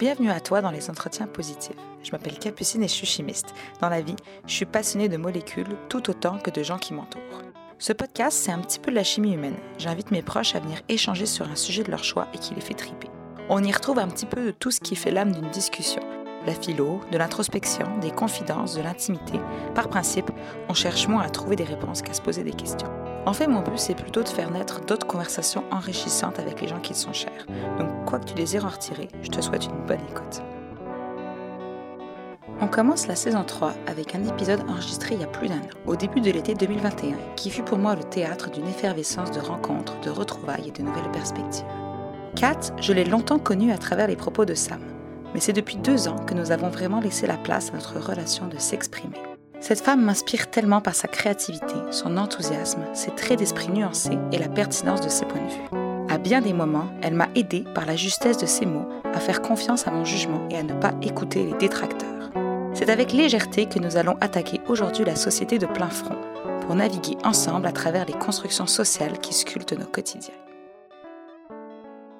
Bienvenue 0.00 0.30
à 0.30 0.40
toi 0.40 0.62
dans 0.62 0.70
les 0.70 0.88
entretiens 0.88 1.26
positifs. 1.26 1.76
Je 2.02 2.10
m'appelle 2.10 2.38
Capucine 2.38 2.82
et 2.82 2.88
je 2.88 2.94
suis 2.94 3.06
chimiste. 3.06 3.52
Dans 3.82 3.90
la 3.90 4.00
vie, 4.00 4.16
je 4.46 4.54
suis 4.54 4.64
passionnée 4.64 5.10
de 5.10 5.18
molécules 5.18 5.76
tout 5.90 6.08
autant 6.08 6.38
que 6.38 6.48
de 6.48 6.62
gens 6.62 6.78
qui 6.78 6.94
m'entourent. 6.94 7.42
Ce 7.78 7.92
podcast, 7.92 8.38
c'est 8.40 8.50
un 8.50 8.60
petit 8.60 8.78
peu 8.78 8.90
de 8.90 8.96
la 8.96 9.04
chimie 9.04 9.34
humaine. 9.34 9.58
J'invite 9.76 10.10
mes 10.10 10.22
proches 10.22 10.54
à 10.54 10.60
venir 10.60 10.80
échanger 10.88 11.26
sur 11.26 11.50
un 11.50 11.54
sujet 11.54 11.82
de 11.82 11.90
leur 11.90 12.02
choix 12.02 12.28
et 12.32 12.38
qui 12.38 12.54
les 12.54 12.62
fait 12.62 12.72
triper. 12.72 13.10
On 13.50 13.62
y 13.62 13.70
retrouve 13.70 13.98
un 13.98 14.08
petit 14.08 14.24
peu 14.24 14.46
de 14.46 14.50
tout 14.52 14.70
ce 14.70 14.80
qui 14.80 14.96
fait 14.96 15.10
l'âme 15.10 15.32
d'une 15.32 15.50
discussion. 15.50 16.00
La 16.46 16.54
philo, 16.54 17.02
de 17.12 17.18
l'introspection, 17.18 17.98
des 17.98 18.10
confidences, 18.10 18.76
de 18.76 18.80
l'intimité. 18.80 19.38
Par 19.74 19.90
principe, 19.90 20.30
on 20.70 20.74
cherche 20.74 21.08
moins 21.08 21.24
à 21.24 21.28
trouver 21.28 21.56
des 21.56 21.64
réponses 21.64 22.00
qu'à 22.00 22.14
se 22.14 22.22
poser 22.22 22.42
des 22.42 22.54
questions. 22.54 22.88
En 23.26 23.34
fait, 23.34 23.46
mon 23.46 23.60
but, 23.60 23.78
c'est 23.78 23.94
plutôt 23.94 24.22
de 24.22 24.28
faire 24.28 24.50
naître 24.50 24.80
d'autres 24.84 25.06
conversations 25.06 25.64
enrichissantes 25.70 26.38
avec 26.38 26.60
les 26.60 26.68
gens 26.68 26.80
qui 26.80 26.92
te 26.92 26.98
sont 26.98 27.12
chers. 27.12 27.46
Donc, 27.78 27.88
quoi 28.06 28.18
que 28.18 28.24
tu 28.24 28.34
désires 28.34 28.64
en 28.64 28.70
retirer, 28.70 29.08
je 29.22 29.28
te 29.28 29.40
souhaite 29.40 29.66
une 29.66 29.86
bonne 29.86 30.00
écoute. 30.10 30.42
On 32.62 32.66
commence 32.66 33.06
la 33.06 33.16
saison 33.16 33.44
3 33.44 33.72
avec 33.86 34.14
un 34.14 34.24
épisode 34.26 34.60
enregistré 34.68 35.14
il 35.14 35.20
y 35.20 35.24
a 35.24 35.28
plus 35.28 35.48
d'un 35.48 35.56
an, 35.56 35.68
au 35.86 35.96
début 35.96 36.20
de 36.20 36.30
l'été 36.30 36.54
2021, 36.54 37.16
qui 37.36 37.50
fut 37.50 37.62
pour 37.62 37.78
moi 37.78 37.94
le 37.94 38.04
théâtre 38.04 38.50
d'une 38.50 38.68
effervescence 38.68 39.30
de 39.30 39.40
rencontres, 39.40 39.98
de 40.00 40.10
retrouvailles 40.10 40.68
et 40.68 40.72
de 40.72 40.82
nouvelles 40.82 41.10
perspectives. 41.10 41.64
Kat, 42.36 42.60
je 42.78 42.92
l'ai 42.92 43.04
longtemps 43.04 43.38
connue 43.38 43.72
à 43.72 43.78
travers 43.78 44.08
les 44.08 44.16
propos 44.16 44.44
de 44.44 44.54
Sam, 44.54 44.80
mais 45.34 45.40
c'est 45.40 45.52
depuis 45.52 45.76
deux 45.76 46.08
ans 46.08 46.18
que 46.18 46.34
nous 46.34 46.52
avons 46.52 46.68
vraiment 46.68 47.00
laissé 47.00 47.26
la 47.26 47.36
place 47.36 47.70
à 47.70 47.74
notre 47.74 47.98
relation 47.98 48.46
de 48.46 48.58
s'exprimer. 48.58 49.29
Cette 49.60 49.80
femme 49.82 50.02
m'inspire 50.02 50.50
tellement 50.50 50.80
par 50.80 50.94
sa 50.94 51.06
créativité, 51.08 51.74
son 51.90 52.16
enthousiasme, 52.16 52.82
ses 52.94 53.14
traits 53.14 53.38
d'esprit 53.38 53.68
nuancés 53.70 54.18
et 54.32 54.38
la 54.38 54.48
pertinence 54.48 55.00
de 55.00 55.08
ses 55.08 55.26
points 55.26 55.42
de 55.42 55.50
vue. 55.52 56.12
À 56.12 56.18
bien 56.18 56.40
des 56.40 56.52
moments, 56.52 56.88
elle 57.02 57.14
m'a 57.14 57.28
aidé 57.34 57.64
par 57.74 57.86
la 57.86 57.94
justesse 57.94 58.38
de 58.38 58.46
ses 58.46 58.66
mots 58.66 58.88
à 59.04 59.20
faire 59.20 59.42
confiance 59.42 59.86
à 59.86 59.90
mon 59.90 60.04
jugement 60.04 60.48
et 60.50 60.56
à 60.56 60.62
ne 60.62 60.72
pas 60.74 60.92
écouter 61.02 61.44
les 61.44 61.54
détracteurs. 61.58 62.30
C'est 62.74 62.88
avec 62.88 63.12
légèreté 63.12 63.66
que 63.66 63.78
nous 63.78 63.96
allons 63.96 64.16
attaquer 64.20 64.60
aujourd'hui 64.66 65.04
la 65.04 65.16
société 65.16 65.58
de 65.58 65.66
plein 65.66 65.90
front 65.90 66.16
pour 66.62 66.74
naviguer 66.74 67.16
ensemble 67.24 67.66
à 67.66 67.72
travers 67.72 68.06
les 68.06 68.14
constructions 68.14 68.66
sociales 68.66 69.18
qui 69.18 69.34
sculptent 69.34 69.78
nos 69.78 69.86
quotidiens. 69.86 70.34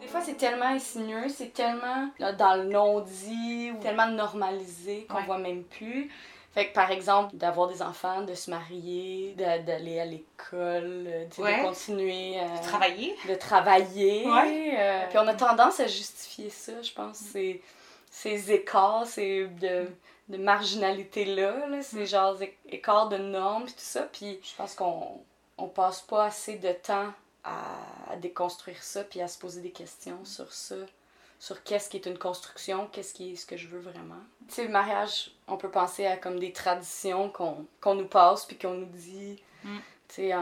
Des 0.01 0.07
fois, 0.07 0.21
c'est 0.25 0.37
tellement 0.37 0.67
insinueux, 0.67 1.29
c'est 1.29 1.53
tellement 1.53 2.09
là, 2.19 2.33
dans 2.33 2.57
le 2.57 2.69
non-dit, 2.69 3.71
ou 3.73 3.81
tellement 3.83 4.09
normalisé 4.09 5.07
qu'on 5.09 5.19
Ouais. 5.19 5.25
voit 5.27 5.39
même 5.39 5.63
plus. 5.63 6.11
Fait 6.53 6.69
que, 6.69 6.75
par 6.75 6.91
exemple, 6.91 7.37
d'avoir 7.37 7.69
des 7.69 7.81
enfants, 7.81 8.23
de 8.23 8.35
se 8.35 8.51
marier, 8.51 9.35
de- 9.39 9.63
d'aller 9.65 10.01
à 10.01 10.05
l'école, 10.05 11.05
euh, 11.07 11.27
Ouais. 11.39 11.59
de 11.59 11.63
continuer 11.63 12.41
euh, 12.41 12.47
Travailler 12.63 13.17
de 13.29 13.35
travailler. 13.37 14.27
Ouais. 14.29 14.75
euh, 14.79 15.07
puis 15.09 15.19
on 15.19 15.29
a 15.29 15.35
tendance 15.35 15.79
à 15.79 15.87
justifier 15.87 16.51
ça, 16.51 16.83
je 16.83 16.93
pense, 16.93 17.19
ces, 17.19 17.63
ces 18.11 18.51
écarts, 18.51 19.07
ces 19.07 19.47
de, 19.47 19.87
de 20.29 20.37
marginalité-là. 20.39 21.67
là. 21.69 21.83
C'est 21.83 22.07
genre 22.07 22.35
des 22.37 22.57
écarts 22.69 23.09
de 23.09 23.19
normes, 23.19 23.65
puis 23.65 23.75
tout 23.75 23.79
ça. 23.81 24.03
Puis 24.13 24.41
je 24.43 24.55
pense 24.57 24.75
qu'on 24.75 25.21
on 25.57 25.69
passe 25.69 26.01
pas 26.01 26.25
assez 26.25 26.57
de 26.57 26.73
temps 26.73 27.13
à, 27.45 27.63
à 28.11 28.17
déconstruire 28.17 28.83
ça, 28.83 29.05
puis 29.05 29.21
à 29.21 29.29
se 29.29 29.39
poser 29.39 29.61
des 29.61 29.71
questions 29.71 30.19
sur 30.25 30.53
ça. 30.53 30.75
Sur 31.41 31.63
qu'est-ce 31.65 31.89
qui 31.91 31.97
est 31.97 32.07
une 32.07 32.19
construction, 32.19 32.87
qu'est-ce 32.93 33.13
qui 33.15 33.33
est 33.33 33.37
ce 33.37 33.47
que 33.47 33.57
je 33.57 33.67
veux 33.67 33.81
vraiment. 33.81 34.21
Tu 34.49 34.55
sais, 34.55 34.65
le 34.65 34.71
mariage, 34.71 35.33
on 35.49 35.57
peut 35.57 35.71
penser 35.71 36.07
à 36.07 36.17
comme 36.17 36.39
des 36.39 36.53
traditions 36.53 37.29
qu'on 37.31 37.67
qu'on 37.81 37.95
nous 37.97 38.07
passe, 38.09 38.45
puis 38.45 38.57
qu'on 38.59 38.75
nous 38.75 38.87
dit, 38.87 39.43
Mm. 39.65 39.79
tu 40.09 40.15
sais, 40.15 40.33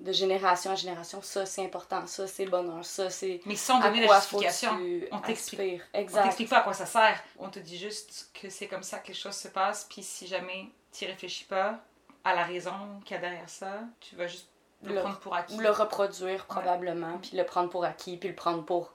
de 0.00 0.12
génération 0.12 0.70
en 0.72 0.76
génération, 0.76 1.20
ça 1.22 1.46
c'est 1.46 1.64
important, 1.64 2.06
ça 2.06 2.26
c'est 2.26 2.44
le 2.44 2.50
bonheur, 2.50 2.84
ça 2.84 3.10
c'est. 3.10 3.40
Mais 3.44 3.56
sans 3.56 3.80
donner 3.80 4.06
la 4.06 4.14
justification. 4.16 4.70
on 5.12 5.18
t'explique. 5.20 5.82
On 5.94 6.04
t'explique 6.22 6.48
pas 6.48 6.58
à 6.58 6.62
quoi 6.62 6.72
ça 6.74 6.86
sert. 6.86 7.20
On 7.38 7.48
te 7.48 7.58
dit 7.58 7.76
juste 7.78 8.30
que 8.34 8.48
c'est 8.48 8.66
comme 8.68 8.82
ça 8.84 8.98
que 9.00 9.08
les 9.08 9.14
choses 9.14 9.36
se 9.36 9.48
passent. 9.48 9.86
Puis 9.90 10.02
si 10.02 10.26
jamais 10.26 10.66
tu 10.92 11.04
réfléchis 11.06 11.44
pas 11.44 11.80
à 12.24 12.34
la 12.34 12.44
raison 12.44 12.72
qu'il 13.04 13.14
y 13.14 13.18
a 13.18 13.20
derrière 13.20 13.48
ça, 13.48 13.80
tu 14.00 14.14
vas 14.16 14.26
juste 14.28 14.48
le, 14.82 14.94
Le- 14.94 15.00
prendre 15.00 15.18
pour 15.20 15.34
acquis. 15.34 15.56
Le 15.56 15.70
reproduire 15.70 16.46
probablement, 16.46 17.18
puis 17.18 17.36
le 17.36 17.44
prendre 17.44 17.68
pour 17.70 17.84
acquis, 17.84 18.16
puis 18.16 18.28
le 18.28 18.34
prendre 18.34 18.64
pour. 18.64 18.92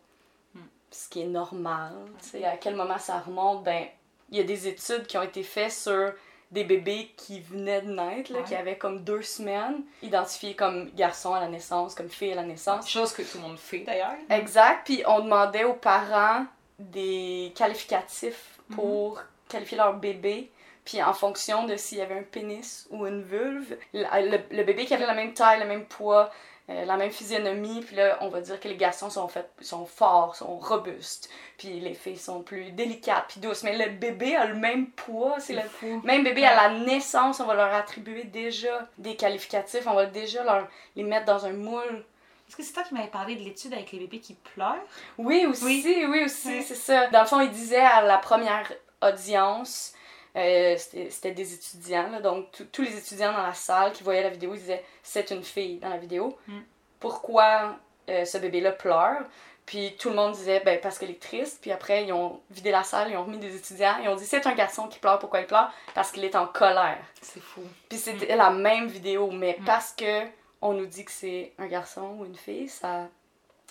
Ce 0.92 1.10
qui 1.10 1.22
est 1.22 1.26
normal. 1.28 1.94
tu 2.22 2.30
sais. 2.30 2.44
À 2.46 2.58
quel 2.58 2.76
moment 2.76 2.98
ça 3.00 3.20
remonte? 3.20 3.64
Ben, 3.64 3.86
il 4.30 4.38
y 4.38 4.42
a 4.42 4.44
des 4.44 4.68
études 4.68 5.08
qui 5.08 5.18
ont 5.18 5.24
été 5.24 5.44
faites 5.44 5.72
sur 5.72 6.14
des 6.52 6.66
bébés 6.66 7.12
qui 7.16 7.40
venaient 7.40 7.82
de 7.82 7.92
naître, 7.94 8.34
là, 8.34 8.40
Ouais. 8.40 8.46
qui 8.46 8.56
avaient 8.56 8.78
comme 8.78 9.04
deux 9.06 9.22
semaines, 9.22 9.84
identifiés 10.02 10.54
comme 10.54 10.90
garçons 10.96 11.34
à 11.34 11.40
la 11.40 11.48
naissance, 11.48 11.96
comme 11.96 12.10
filles 12.10 12.34
à 12.34 12.36
la 12.36 12.44
naissance. 12.44 12.90
Chose 12.90 13.14
que 13.14 13.22
tout 13.22 13.38
le 13.38 13.44
monde 13.48 13.58
fait 13.58 13.80
d'ailleurs. 13.80 14.16
Exact. 14.30 14.82
Puis 14.86 15.02
on 15.08 15.22
demandait 15.22 15.64
aux 15.64 15.76
parents 15.76 16.46
des 16.78 17.54
qualificatifs 17.56 18.60
Mhm. 18.70 18.76
pour 18.76 19.22
qualifier 19.48 19.78
leur 19.78 19.94
bébé. 19.96 20.52
Puis 20.84 21.02
en 21.02 21.14
fonction 21.14 21.66
de 21.66 21.76
s'il 21.78 22.00
y 22.00 22.02
avait 22.02 22.18
un 22.20 22.24
pénis 22.24 22.88
ou 22.90 23.06
une 23.06 23.22
vulve, 23.22 23.78
le, 23.94 24.04
le- 24.32 24.58
le 24.58 24.64
bébé 24.64 24.86
qui 24.86 24.94
avait 24.94 25.06
la 25.06 25.14
même 25.14 25.34
taille, 25.34 25.60
le 25.60 25.68
même 25.68 25.86
poids, 25.86 26.32
euh, 26.72 26.86
la 26.86 26.98
même 26.98 27.12
physionomie, 27.12 27.82
puis 27.82 27.96
là, 27.96 28.18
on 28.22 28.30
va 28.30 28.42
dire 28.42 28.60
que 28.60 28.68
les 28.68 28.76
garçons 28.78 29.10
sont, 29.10 29.28
sont 29.62 29.86
forts, 29.86 30.36
sont 30.36 30.58
robustes, 30.58 31.30
puis 31.58 31.80
les 31.80 31.94
filles 31.94 32.18
sont 32.18 32.42
plus 32.42 32.72
délicates, 32.72 33.26
puis 33.30 33.40
douces. 33.40 33.64
Mais 33.64 33.78
le 33.78 33.92
bébé 33.92 34.36
a 34.36 34.46
le 34.46 34.56
même 34.56 34.88
poids, 34.92 35.36
c'est 35.40 35.54
le 35.54 35.62
fou. 35.62 36.02
même 36.04 36.24
bébé 36.24 36.46
à 36.46 36.56
la 36.70 36.80
naissance, 36.80 37.40
on 37.40 37.46
va 37.46 37.54
leur 37.54 37.74
attribuer 37.74 38.24
déjà 38.24 38.88
des 38.98 39.16
qualificatifs, 39.16 39.86
on 39.88 39.94
va 39.94 40.06
déjà 40.06 40.44
leur, 40.44 40.68
les 40.96 41.04
mettre 41.04 41.26
dans 41.26 41.46
un 41.46 41.54
moule 41.54 42.06
Est-ce 42.48 42.56
que 42.58 42.64
c'est 42.64 42.74
toi 42.74 42.84
qui 42.84 42.94
m'avais 42.94 43.08
parlé 43.08 43.36
de 43.36 43.42
l'étude 43.44 43.74
avec 43.74 43.92
les 43.92 44.00
bébés 44.00 44.20
qui 44.20 44.34
pleurent? 44.34 44.76
Oui, 45.18 45.46
aussi, 45.50 45.64
oui, 45.66 46.06
Oui. 46.10 46.24
aussi, 46.26 46.48
Ouais. 46.50 46.62
c'est 46.62 46.76
ça. 46.76 47.08
Dans 47.08 47.22
le 47.22 47.28
fond, 47.28 47.40
il 47.40 47.50
disait 47.52 47.78
à 47.80 48.02
la 48.02 48.18
première 48.18 48.72
audience, 49.02 49.94
euh, 50.36 50.76
c'était 50.78 51.32
des 51.32 51.54
étudiants, 51.54 52.10
là, 52.10 52.20
donc 52.22 52.52
tous- 52.52 52.66
tous 52.66 52.82
les 52.84 52.98
étudiants 52.98 53.34
dans 53.34 53.44
la 53.44 53.54
salle 53.54 53.92
qui 53.92 54.04
voyaient 54.04 54.24
la 54.24 54.30
vidéo, 54.30 54.54
ils 54.54 54.60
disaient 54.60 54.84
c'est 55.04 55.32
une 55.32 55.44
fille 55.44 55.78
dans 55.80 55.90
la 55.90 55.98
vidéo. 55.98 56.38
Mm. 56.48 56.60
Pourquoi 57.00 57.76
euh, 58.10 58.26
ce 58.26 58.38
bébé-là 58.38 58.72
pleure? 58.72 59.24
Puis 59.66 59.96
tout 60.00 60.10
le 60.10 60.16
monde 60.16 60.34
disait 60.34 60.62
ben 60.66 60.80
parce 60.82 60.98
qu'elle 61.00 61.12
est 61.12 61.22
triste. 61.22 61.60
Puis 61.62 61.72
après, 61.72 62.04
ils 62.06 62.12
ont 62.14 62.42
vidé 62.50 62.72
la 62.72 62.84
salle, 62.84 63.12
ils 63.12 63.18
ont 63.18 63.24
remis 63.24 63.38
des 63.38 63.56
étudiants, 63.56 63.96
ils 64.04 64.10
ont 64.10 64.16
dit 64.16 64.26
c'est 64.26 64.46
un 64.48 64.56
garçon 64.56 64.88
qui 64.88 65.00
pleure, 65.00 65.20
pourquoi 65.20 65.40
il 65.42 65.46
pleure? 65.48 65.72
Parce 65.94 66.12
qu'il 66.12 66.24
est 66.26 66.36
en 66.36 66.48
colère. 66.48 66.98
C'est 67.22 67.40
fou. 67.42 67.62
Puis 67.90 67.98
c'était 68.00 68.36
la 68.36 68.50
même 68.50 68.88
vidéo, 68.88 69.30
mais 69.32 69.58
Mm. 69.60 69.66
parce 69.66 69.92
que 69.94 70.24
on 70.62 70.74
nous 70.74 70.86
dit 70.86 71.06
que 71.06 71.12
c'est 71.12 71.54
un 71.58 71.68
garçon 71.68 72.16
ou 72.20 72.26
une 72.26 72.36
fille, 72.36 72.70
ça 72.70 73.08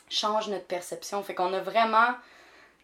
change 0.09 0.49
notre 0.49 0.67
perception. 0.67 1.23
Fait 1.23 1.35
qu'on 1.35 1.53
a 1.53 1.61
vraiment 1.61 2.09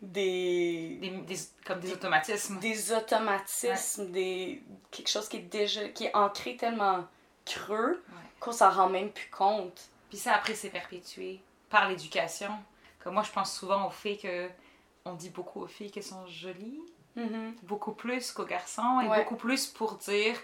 des, 0.02 0.98
Des, 1.00 1.10
des- 1.10 1.36
comme 1.64 1.80
des 1.80 1.92
automatismes. 1.92 2.58
des 2.58 2.92
automatismes, 2.92 4.10
des 4.12 4.62
quelque 4.90 5.08
chose 5.08 5.28
qui 5.28 5.38
est 5.38 5.40
déjà 5.40 5.88
qui 5.88 6.04
est 6.04 6.14
ancré 6.14 6.56
tellement 6.56 7.04
creux 7.44 8.02
Ouais. 8.08 8.18
qu'on 8.40 8.52
s'en 8.52 8.70
rend 8.70 8.88
même 8.88 9.10
plus 9.10 9.30
compte. 9.30 9.88
Puis 10.10 10.18
ça, 10.18 10.34
après, 10.34 10.54
c'est 10.54 10.70
perpétué 10.70 11.40
par 11.70 11.88
l'éducation. 11.88 12.50
Comme 13.02 13.14
moi, 13.14 13.22
je 13.22 13.30
pense 13.32 13.56
souvent 13.56 13.86
au 13.86 13.90
fait 13.90 14.16
que 14.16 14.48
on 15.04 15.14
dit 15.14 15.30
beaucoup 15.30 15.62
aux 15.62 15.66
filles 15.66 15.90
qu'elles 15.90 16.02
sont 16.02 16.26
jolies, 16.26 16.80
beaucoup 17.62 17.92
plus 17.92 18.32
qu'aux 18.32 18.44
garçons, 18.44 19.00
et 19.00 19.08
Ouais. 19.08 19.18
beaucoup 19.22 19.36
plus 19.36 19.66
pour 19.66 19.94
dire 19.94 20.36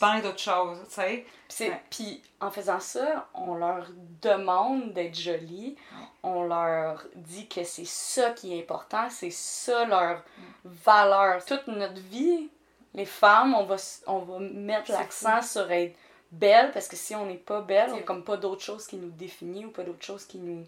ben 0.00 0.20
d'autres 0.20 0.38
choses, 0.40 0.78
tu 0.88 0.94
sais. 0.94 1.26
Puis, 1.48 1.70
puis 1.90 2.22
en 2.40 2.50
faisant 2.50 2.80
ça, 2.80 3.28
on 3.34 3.54
leur 3.54 3.86
demande 4.20 4.92
d'être 4.92 5.14
jolies, 5.18 5.76
Ouais. 5.92 6.06
on 6.24 6.42
leur 6.44 7.04
dit 7.14 7.46
que 7.48 7.62
c'est 7.64 7.86
ça 7.86 8.30
qui 8.30 8.52
est 8.56 8.60
important, 8.62 9.08
c'est 9.10 9.30
ça 9.30 9.84
leur 9.84 10.18
Mm. 10.18 10.22
valeur. 10.64 11.44
Toute 11.44 11.66
notre 11.68 12.00
vie, 12.00 12.48
les 12.94 13.04
femmes, 13.06 13.54
on 13.54 13.64
va, 13.64 13.76
on 14.06 14.18
va 14.18 14.38
mettre 14.40 14.90
l'accent 14.90 15.40
sur 15.42 15.70
être 15.70 15.96
belle, 16.32 16.72
parce 16.72 16.88
que 16.88 16.96
si 16.96 17.14
on 17.14 17.26
n'est 17.26 17.34
pas 17.36 17.60
belle, 17.60 17.90
il 17.90 17.94
n'y 17.94 18.00
a 18.00 18.02
comme 18.02 18.24
pas 18.24 18.36
d'autre 18.36 18.62
chose 18.62 18.86
qui 18.88 18.96
nous 18.96 19.10
définit 19.10 19.64
ou 19.66 19.70
pas 19.70 19.84
d'autre 19.84 20.04
chose 20.04 20.24
qui 20.24 20.38
nous 20.38 20.64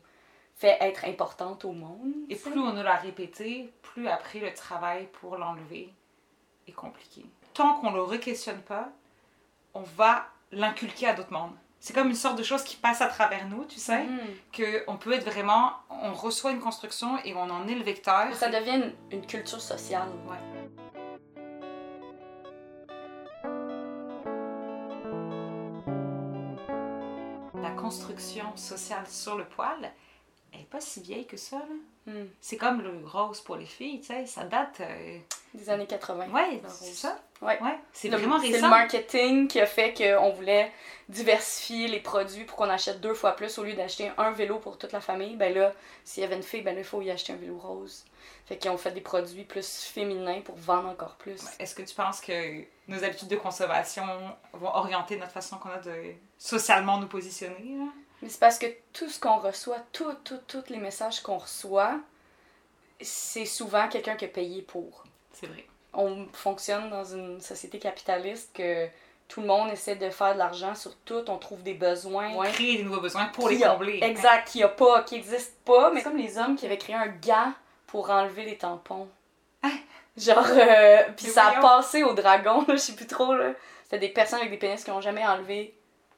fait 0.56 0.76
être 0.80 1.04
importante 1.04 1.64
au 1.64 1.72
monde. 1.72 2.12
Et 2.30 2.36
plus 2.36 2.58
on 2.58 2.72
nous 2.72 2.82
l'a 2.82 2.96
répété, 2.96 3.72
plus 3.82 4.06
après 4.08 4.38
le 4.38 4.52
travail 4.54 5.06
pour 5.20 5.36
l'enlever 5.36 5.92
est 6.68 6.72
compliqué. 6.72 7.24
Tant 7.54 7.74
qu'on 7.80 7.90
le 7.90 8.02
re-questionne 8.02 8.60
pas, 8.60 8.88
on 9.78 9.82
va 9.96 10.26
l'inculquer 10.50 11.06
à 11.06 11.14
d'autres 11.14 11.32
mondes. 11.32 11.54
C'est 11.80 11.92
comme 11.92 12.08
une 12.08 12.16
sorte 12.16 12.36
de 12.36 12.42
chose 12.42 12.64
qui 12.64 12.74
passe 12.74 13.00
à 13.00 13.06
travers 13.06 13.46
nous, 13.48 13.64
tu 13.64 13.78
sais, 13.78 14.02
Mhm. 14.02 14.18
que 14.52 14.82
on 14.88 14.96
peut 14.96 15.12
être 15.12 15.24
vraiment, 15.30 15.72
on 15.90 16.12
reçoit 16.12 16.50
une 16.50 16.58
construction 16.58 17.18
et 17.24 17.34
on 17.34 17.48
en 17.48 17.68
est 17.68 17.74
le 17.76 17.84
vecteur. 17.84 18.34
Ça 18.34 18.48
devient 18.48 18.82
une, 19.10 19.18
une 19.18 19.26
culture 19.26 19.60
sociale. 19.60 20.08
Ouais. 20.28 20.38
La 27.60 27.70
construction 27.70 28.56
sociale 28.56 29.06
sur 29.08 29.36
le 29.36 29.44
poil, 29.44 29.92
elle 30.52 30.60
est 30.60 30.64
pas 30.70 30.80
si 30.80 31.00
vieille 31.00 31.26
que 31.26 31.36
ça, 31.36 31.56
là. 31.58 31.64
Hmm. 32.08 32.26
C'est 32.40 32.56
comme 32.56 32.80
le 32.80 33.06
rose 33.06 33.42
pour 33.42 33.56
les 33.56 33.66
filles, 33.66 34.00
tu 34.00 34.06
sais, 34.06 34.24
ça 34.24 34.44
date. 34.44 34.80
euh, 34.80 35.18
Des 35.52 35.68
années 35.68 35.86
80. 35.86 36.30
Ouais, 36.30 36.52
le 36.62 36.68
c'est 36.68 36.94
ça. 36.94 37.18
Ouais. 37.42 37.60
Ouais, 37.62 37.78
c'est 37.92 38.08
vraiment 38.08 38.40
C'est 38.40 38.48
le 38.48 38.54
récent. 38.54 38.68
marketing 38.68 39.46
qui 39.46 39.60
a 39.60 39.66
fait 39.66 39.92
qu'on 39.92 40.30
voulait 40.30 40.72
diversifier 41.08 41.86
les 41.88 42.00
produits 42.00 42.44
pour 42.44 42.56
qu'on 42.56 42.70
achète 42.70 43.00
deux 43.00 43.14
fois 43.14 43.32
plus 43.32 43.58
au 43.58 43.64
lieu 43.64 43.74
d'acheter 43.74 44.10
un 44.16 44.30
vélo 44.30 44.58
pour 44.58 44.78
toute 44.78 44.92
la 44.92 45.00
famille. 45.00 45.36
Ben 45.36 45.52
là, 45.54 45.72
s'il 46.04 46.22
y 46.22 46.26
avait 46.26 46.36
une 46.36 46.42
fille, 46.42 46.62
ben 46.62 46.74
là, 46.74 46.80
il 46.80 46.84
faut 46.84 47.02
y 47.02 47.10
acheter 47.10 47.32
un 47.32 47.36
vélo 47.36 47.58
rose. 47.58 48.04
Fait 48.46 48.56
qu'ils 48.56 48.70
ont 48.70 48.78
fait 48.78 48.90
des 48.92 49.00
produits 49.02 49.44
plus 49.44 49.84
féminins 49.84 50.40
pour 50.40 50.56
vendre 50.56 50.88
encore 50.88 51.16
plus. 51.16 51.40
Est-ce 51.58 51.74
que 51.74 51.82
tu 51.82 51.94
penses 51.94 52.20
que 52.22 52.62
nos 52.88 53.04
habitudes 53.04 53.28
de 53.28 53.36
consommation 53.36 54.04
vont 54.54 54.74
orienter 54.74 55.16
notre 55.18 55.32
façon 55.32 55.58
qu'on 55.58 55.68
a 55.70 55.78
de 55.78 56.14
socialement 56.38 56.98
nous 56.98 57.08
positionner? 57.08 57.76
là? 57.78 57.84
Mais 58.22 58.28
c'est 58.28 58.40
parce 58.40 58.58
que 58.58 58.66
tout 58.92 59.08
ce 59.08 59.20
qu'on 59.20 59.38
reçoit, 59.38 59.78
tout, 59.92 60.12
tout, 60.24 60.40
tous 60.46 60.64
les 60.70 60.78
messages 60.78 61.20
qu'on 61.20 61.38
reçoit, 61.38 61.98
c'est 63.00 63.44
souvent 63.44 63.88
quelqu'un 63.88 64.16
qui 64.16 64.24
a 64.24 64.28
payé 64.28 64.62
pour. 64.62 65.04
C'est 65.32 65.46
vrai. 65.46 65.64
On 65.92 66.26
fonctionne 66.32 66.90
dans 66.90 67.04
une 67.04 67.40
société 67.40 67.78
capitaliste 67.78 68.50
que 68.54 68.88
tout 69.28 69.42
le 69.42 69.46
monde 69.46 69.70
essaie 69.70 69.96
de 69.96 70.10
faire 70.10 70.32
de 70.34 70.38
l'argent 70.38 70.74
sur 70.74 70.96
tout, 71.04 71.22
on 71.28 71.36
trouve 71.36 71.62
des 71.62 71.74
besoins. 71.74 72.32
Créer 72.52 72.78
des 72.78 72.82
nouveaux 72.82 73.00
besoins 73.00 73.26
pour 73.26 73.48
les 73.48 73.60
combler. 73.60 74.00
Exact, 74.02 74.48
qui 74.48 74.62
a 74.62 74.68
pas, 74.68 75.02
qui 75.02 75.16
existe 75.16 75.56
pas. 75.64 75.90
Mais 75.90 76.00
c'est 76.00 76.04
comme 76.04 76.16
les 76.16 76.38
hommes 76.38 76.56
qui 76.56 76.66
avaient 76.66 76.78
créé 76.78 76.96
un 76.96 77.08
gant 77.08 77.52
pour 77.86 78.10
enlever 78.10 78.44
les 78.44 78.56
tampons. 78.56 79.08
Genre, 80.16 80.44
euh, 80.50 81.04
puis 81.16 81.26
ça 81.26 81.46
a 81.46 81.60
passé 81.60 82.02
au 82.02 82.12
dragon, 82.12 82.64
je 82.68 82.76
sais 82.76 82.94
plus 82.94 83.06
trop, 83.06 83.34
là. 83.34 83.52
C'était 83.84 84.00
des 84.00 84.08
personnes 84.08 84.40
avec 84.40 84.50
des 84.50 84.58
pénis 84.58 84.82
qui 84.82 84.90
ont 84.90 85.00
jamais 85.00 85.24
enlevé 85.24 85.74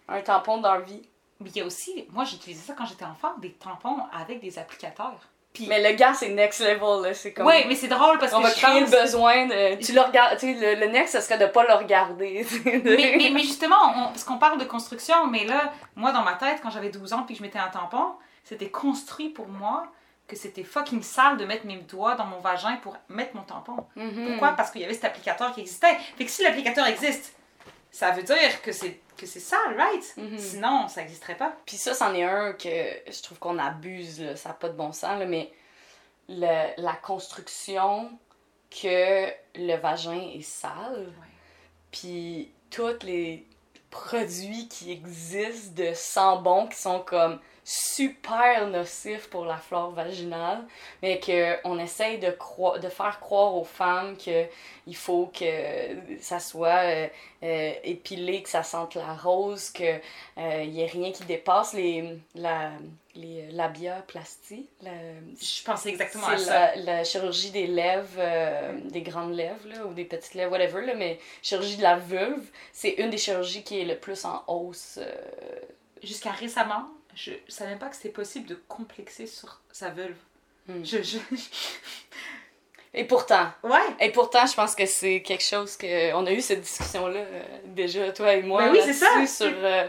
un 0.08 0.22
tampon 0.22 0.58
dans 0.58 0.72
leur 0.72 0.82
vie. 0.82 1.02
Mais 1.40 1.50
il 1.50 1.56
y 1.56 1.60
a 1.60 1.64
aussi, 1.64 2.06
moi 2.10 2.24
j'utilisais 2.24 2.66
ça 2.68 2.74
quand 2.76 2.86
j'étais 2.86 3.04
enfant, 3.04 3.32
des 3.38 3.52
tampons 3.52 3.98
avec 4.12 4.40
des 4.40 4.58
applicateurs. 4.58 5.18
Mais 5.66 5.82
le 5.90 5.96
gant, 5.96 6.14
c'est 6.14 6.28
next 6.28 6.60
level, 6.60 7.02
là. 7.02 7.12
C'est 7.12 7.32
comme. 7.32 7.44
ouais, 7.46 7.64
mais 7.66 7.74
c'est 7.74 7.88
drôle 7.88 8.18
parce 8.18 8.32
on 8.32 8.38
que 8.38 8.44
va 8.44 8.50
je 8.50 8.54
créer 8.62 8.80
pense- 8.82 8.90
le 8.92 9.00
besoin 9.02 9.46
de. 9.46 9.82
Tu 9.84 9.92
le 9.92 10.00
regardes. 10.00 10.38
Tu 10.38 10.54
sais, 10.54 10.76
le, 10.76 10.80
le 10.80 10.92
next, 10.92 11.12
ce 11.16 11.20
serait 11.20 11.38
de 11.38 11.46
pas 11.46 11.64
le 11.66 11.74
regarder. 11.74 12.44
de- 12.64 12.70
mais, 12.96 13.14
mais, 13.18 13.30
mais 13.32 13.40
justement, 13.40 13.74
on- 13.96 14.04
parce 14.10 14.22
qu'on 14.22 14.38
parle 14.38 14.58
de 14.60 14.64
construction, 14.64 15.26
mais 15.26 15.44
là, 15.44 15.72
moi 15.96 16.12
dans 16.12 16.22
ma 16.22 16.34
tête, 16.34 16.60
quand 16.62 16.70
j'avais 16.70 16.90
12 16.90 17.12
ans 17.12 17.24
puis 17.24 17.34
que 17.34 17.38
je 17.40 17.42
mettais 17.42 17.58
un 17.58 17.66
tampon, 17.68 18.12
c'était 18.44 18.68
construit 18.70 19.30
pour 19.30 19.48
moi 19.48 19.86
que 20.28 20.36
c'était 20.36 20.62
fucking 20.62 21.02
sale 21.02 21.36
de 21.36 21.44
mettre 21.44 21.66
mes 21.66 21.78
doigts 21.78 22.14
dans 22.14 22.26
mon 22.26 22.38
vagin 22.38 22.76
pour 22.76 22.96
mettre 23.08 23.34
mon 23.34 23.42
tampon. 23.42 23.76
Mhm. 23.96 24.28
Pourquoi? 24.28 24.50
Parce 24.52 24.70
qu'il 24.70 24.80
y 24.82 24.84
avait 24.84 24.94
cet 24.94 25.04
applicateur 25.06 25.52
qui 25.52 25.62
existait. 25.62 25.96
Fait 26.16 26.24
que 26.26 26.30
si 26.30 26.44
l'applicateur 26.44 26.86
existe, 26.86 27.34
ça 27.90 28.12
veut 28.12 28.22
dire 28.22 28.62
que 28.62 28.70
c'est 28.70 29.00
que 29.20 29.26
c'est 29.26 29.40
sale, 29.40 29.76
right? 29.76 30.14
Mhm. 30.16 30.38
Sinon, 30.38 30.88
ça 30.88 31.02
n'existerait 31.02 31.36
pas. 31.36 31.54
Puis 31.66 31.76
ça, 31.76 31.94
c'en 31.94 32.14
est 32.14 32.22
un 32.24 32.52
que 32.54 32.68
je 32.68 33.22
trouve 33.22 33.38
qu'on 33.38 33.58
abuse, 33.58 34.20
là. 34.20 34.36
ça 34.36 34.48
n'a 34.50 34.54
pas 34.54 34.68
de 34.68 34.74
bon 34.74 34.92
sens, 34.92 35.18
là, 35.18 35.26
mais 35.26 35.52
le- 36.28 36.72
la 36.82 36.94
construction 36.94 38.10
que 38.70 39.26
le 39.56 39.76
vagin 39.76 40.30
est 40.34 40.42
sale, 40.42 41.12
puis 41.90 42.52
tous 42.70 43.02
les 43.02 43.46
produits 43.90 44.68
qui 44.68 44.92
existent 44.92 45.72
de 45.82 45.92
sang 45.94 46.40
bon 46.40 46.68
qui 46.68 46.76
sont 46.78 47.00
comme 47.00 47.40
super 47.72 48.66
nocifs 48.68 49.28
pour 49.30 49.44
la 49.44 49.56
flore 49.56 49.92
vaginale, 49.92 50.66
mais 51.02 51.20
qu'on 51.20 51.78
essaye 51.78 52.18
de, 52.18 52.28
de 52.80 52.88
faire 52.88 53.20
croire 53.20 53.54
aux 53.54 53.64
femmes 53.64 54.16
que 54.16 54.46
il 54.86 54.96
faut 54.96 55.26
que 55.26 55.44
ça 56.20 56.40
soit 56.40 56.82
euh, 56.84 57.06
euh, 57.44 57.72
épilé, 57.84 58.42
que 58.42 58.48
ça 58.48 58.62
sente 58.64 58.96
la 58.96 59.14
rose, 59.14 59.70
que 59.70 60.00
il 60.36 60.70
n'y 60.70 60.82
ait 60.82 60.86
rien 60.86 61.12
qui 61.12 61.22
dépasse 61.24 61.74
les, 61.74 62.18
la, 62.34 62.72
les 63.14 63.50
labiaplasties. 63.52 64.66
La, 64.82 64.90
Je 65.40 65.62
pensais 65.64 65.90
exactement 65.90 66.26
à 66.26 66.38
ça. 66.38 66.74
la, 66.76 66.82
la 66.82 67.04
chirurgie 67.04 67.50
des 67.52 67.66
lèvres, 67.68 68.08
euh, 68.18 68.80
des 68.90 69.02
grandes 69.02 69.34
lèvres, 69.34 69.68
là, 69.68 69.84
ou 69.86 69.94
des 69.94 70.04
petites 70.06 70.34
lèvres, 70.34 70.50
whatever, 70.52 70.84
là, 70.84 70.94
mais 70.96 71.18
chirurgie 71.42 71.76
de 71.76 71.82
la 71.82 71.96
vulve, 71.96 72.48
c'est 72.72 72.90
une 72.98 73.10
des 73.10 73.18
chirurgies 73.18 73.62
qui 73.62 73.80
est 73.80 73.84
le 73.84 73.96
plus 73.96 74.24
en 74.24 74.42
hausse. 74.48 74.98
euh, 75.00 75.14
Jusqu'à 76.02 76.30
récemment, 76.30 76.86
je 77.24 77.32
savais 77.48 77.76
pas 77.76 77.88
que 77.88 77.96
c'était 77.96 78.08
possible 78.10 78.46
de 78.46 78.54
complexer 78.68 79.26
sur 79.26 79.60
sa 79.72 79.90
vulve. 79.90 80.16
Hmm. 80.68 80.84
Je, 80.84 81.02
je... 81.02 81.18
Et 82.92 83.04
pourtant, 83.04 83.52
Ouais! 83.62 83.78
et 84.00 84.10
pourtant, 84.10 84.46
je 84.46 84.54
pense 84.54 84.74
que 84.74 84.84
c'est 84.86 85.22
quelque 85.22 85.44
chose 85.44 85.76
que. 85.76 86.12
On 86.14 86.26
a 86.26 86.32
eu 86.32 86.40
cette 86.40 86.62
discussion-là 86.62 87.20
euh, 87.20 87.42
déjà, 87.66 88.10
toi 88.12 88.34
et 88.34 88.42
moi. 88.42 88.64
Ben 88.64 88.72
oui, 88.72 88.80
c'est 88.84 88.92
ça. 88.94 89.06
là-dessus, 89.16 89.34
Sur, 89.34 89.52
euh, 89.52 89.86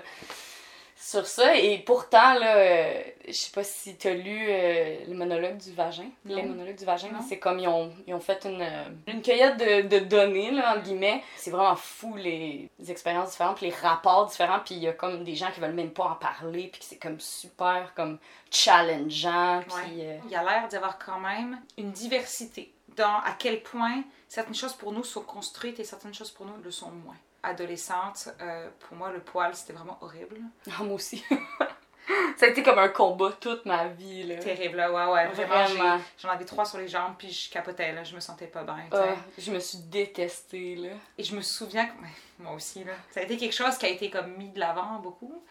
sur 1.01 1.25
ça. 1.25 1.55
Et 1.57 1.79
pourtant, 1.79 2.35
là, 2.35 2.55
euh, 2.57 3.01
je 3.27 3.31
sais 3.33 3.51
pas 3.51 3.63
si 3.63 3.95
t'as 3.95 4.13
lu 4.13 4.47
euh, 4.49 4.97
le 5.07 5.13
monologue 5.15 5.57
du 5.57 5.73
vagin. 5.73 6.05
Non. 6.25 6.35
Les 6.35 6.43
monologues 6.43 6.77
du 6.77 6.85
vagin, 6.85 7.09
c'est 7.27 7.39
comme 7.39 7.59
ils 7.59 7.67
ont, 7.67 7.91
ils 8.07 8.13
ont 8.13 8.19
fait 8.19 8.45
une, 8.45 8.61
euh, 8.61 8.83
une 9.07 9.21
cueillette 9.21 9.57
de, 9.57 9.87
de 9.87 9.99
données, 10.05 10.51
là, 10.51 10.73
entre 10.73 10.83
guillemets. 10.83 11.23
C'est 11.35 11.51
vraiment 11.51 11.75
fou, 11.75 12.15
les, 12.15 12.69
les 12.79 12.91
expériences 12.91 13.31
différentes, 13.31 13.57
puis 13.57 13.65
les 13.67 13.75
rapports 13.75 14.27
différents. 14.27 14.59
Puis 14.63 14.75
il 14.75 14.81
y 14.81 14.87
a 14.87 14.93
comme 14.93 15.23
des 15.23 15.35
gens 15.35 15.51
qui 15.51 15.59
veulent 15.59 15.73
même 15.73 15.91
pas 15.91 16.05
en 16.05 16.15
parler, 16.15 16.69
puis 16.71 16.81
c'est 16.83 16.97
comme 16.97 17.19
super, 17.19 17.93
comme 17.95 18.19
challengeant. 18.51 19.61
Puis. 19.67 20.01
euh, 20.01 20.17
Il 20.25 20.31
y 20.31 20.35
a 20.35 20.43
l'air 20.43 20.67
d'y 20.67 20.75
avoir 20.75 20.97
quand 20.97 21.19
même 21.19 21.59
une 21.77 21.91
diversité 21.91 22.73
dans 22.95 23.17
à 23.23 23.35
quel 23.39 23.61
point 23.63 24.03
certaines 24.27 24.55
choses 24.55 24.73
pour 24.73 24.91
nous 24.91 25.03
sont 25.03 25.21
construites 25.21 25.79
et 25.79 25.83
certaines 25.83 26.13
choses 26.13 26.31
pour 26.31 26.45
nous 26.45 26.53
le 26.63 26.71
sont 26.71 26.91
moins. 26.91 27.15
Adolescente, 27.43 28.29
euh, 28.41 28.69
pour 28.79 28.97
moi, 28.97 29.11
le 29.11 29.19
poil, 29.19 29.55
c'était 29.55 29.73
vraiment 29.73 29.97
horrible. 30.01 30.37
Ah, 30.67 30.83
moi 30.83 30.95
aussi. 30.95 31.23
ça 32.37 32.45
a 32.45 32.49
été 32.49 32.61
comme 32.63 32.79
un 32.79 32.89
combat 32.89 33.31
toute 33.39 33.65
ma 33.65 33.87
vie, 33.87 34.23
là. 34.23 34.35
Terrible, 34.35 34.77
là, 34.77 34.91
ouais, 34.91 35.13
ouais. 35.13 35.27
Vraiment, 35.29 35.99
j'en 36.19 36.29
avais 36.29 36.45
trois 36.45 36.65
sur 36.65 36.77
les 36.77 36.87
jambes, 36.87 37.15
puis 37.17 37.31
je 37.31 37.51
capotais, 37.51 37.93
là. 37.93 38.03
Je 38.03 38.13
me 38.15 38.19
sentais 38.19 38.47
pas 38.47 38.63
bien. 38.63 38.85
Ah, 38.91 39.15
je 39.37 39.51
me 39.51 39.59
suis 39.59 39.79
détestée, 39.79 40.75
là. 40.75 40.89
Et 41.17 41.23
je 41.23 41.35
me 41.35 41.41
souviens 41.41 41.87
que, 41.87 41.93
moi 42.39 42.53
aussi, 42.53 42.83
là, 42.83 42.93
ça 43.11 43.21
a 43.21 43.23
été 43.23 43.37
quelque 43.37 43.55
chose 43.55 43.77
qui 43.77 43.85
a 43.85 43.89
été 43.89 44.09
comme 44.09 44.35
mis 44.37 44.49
de 44.49 44.59
l'avant 44.59 44.99
beaucoup. 44.99 45.43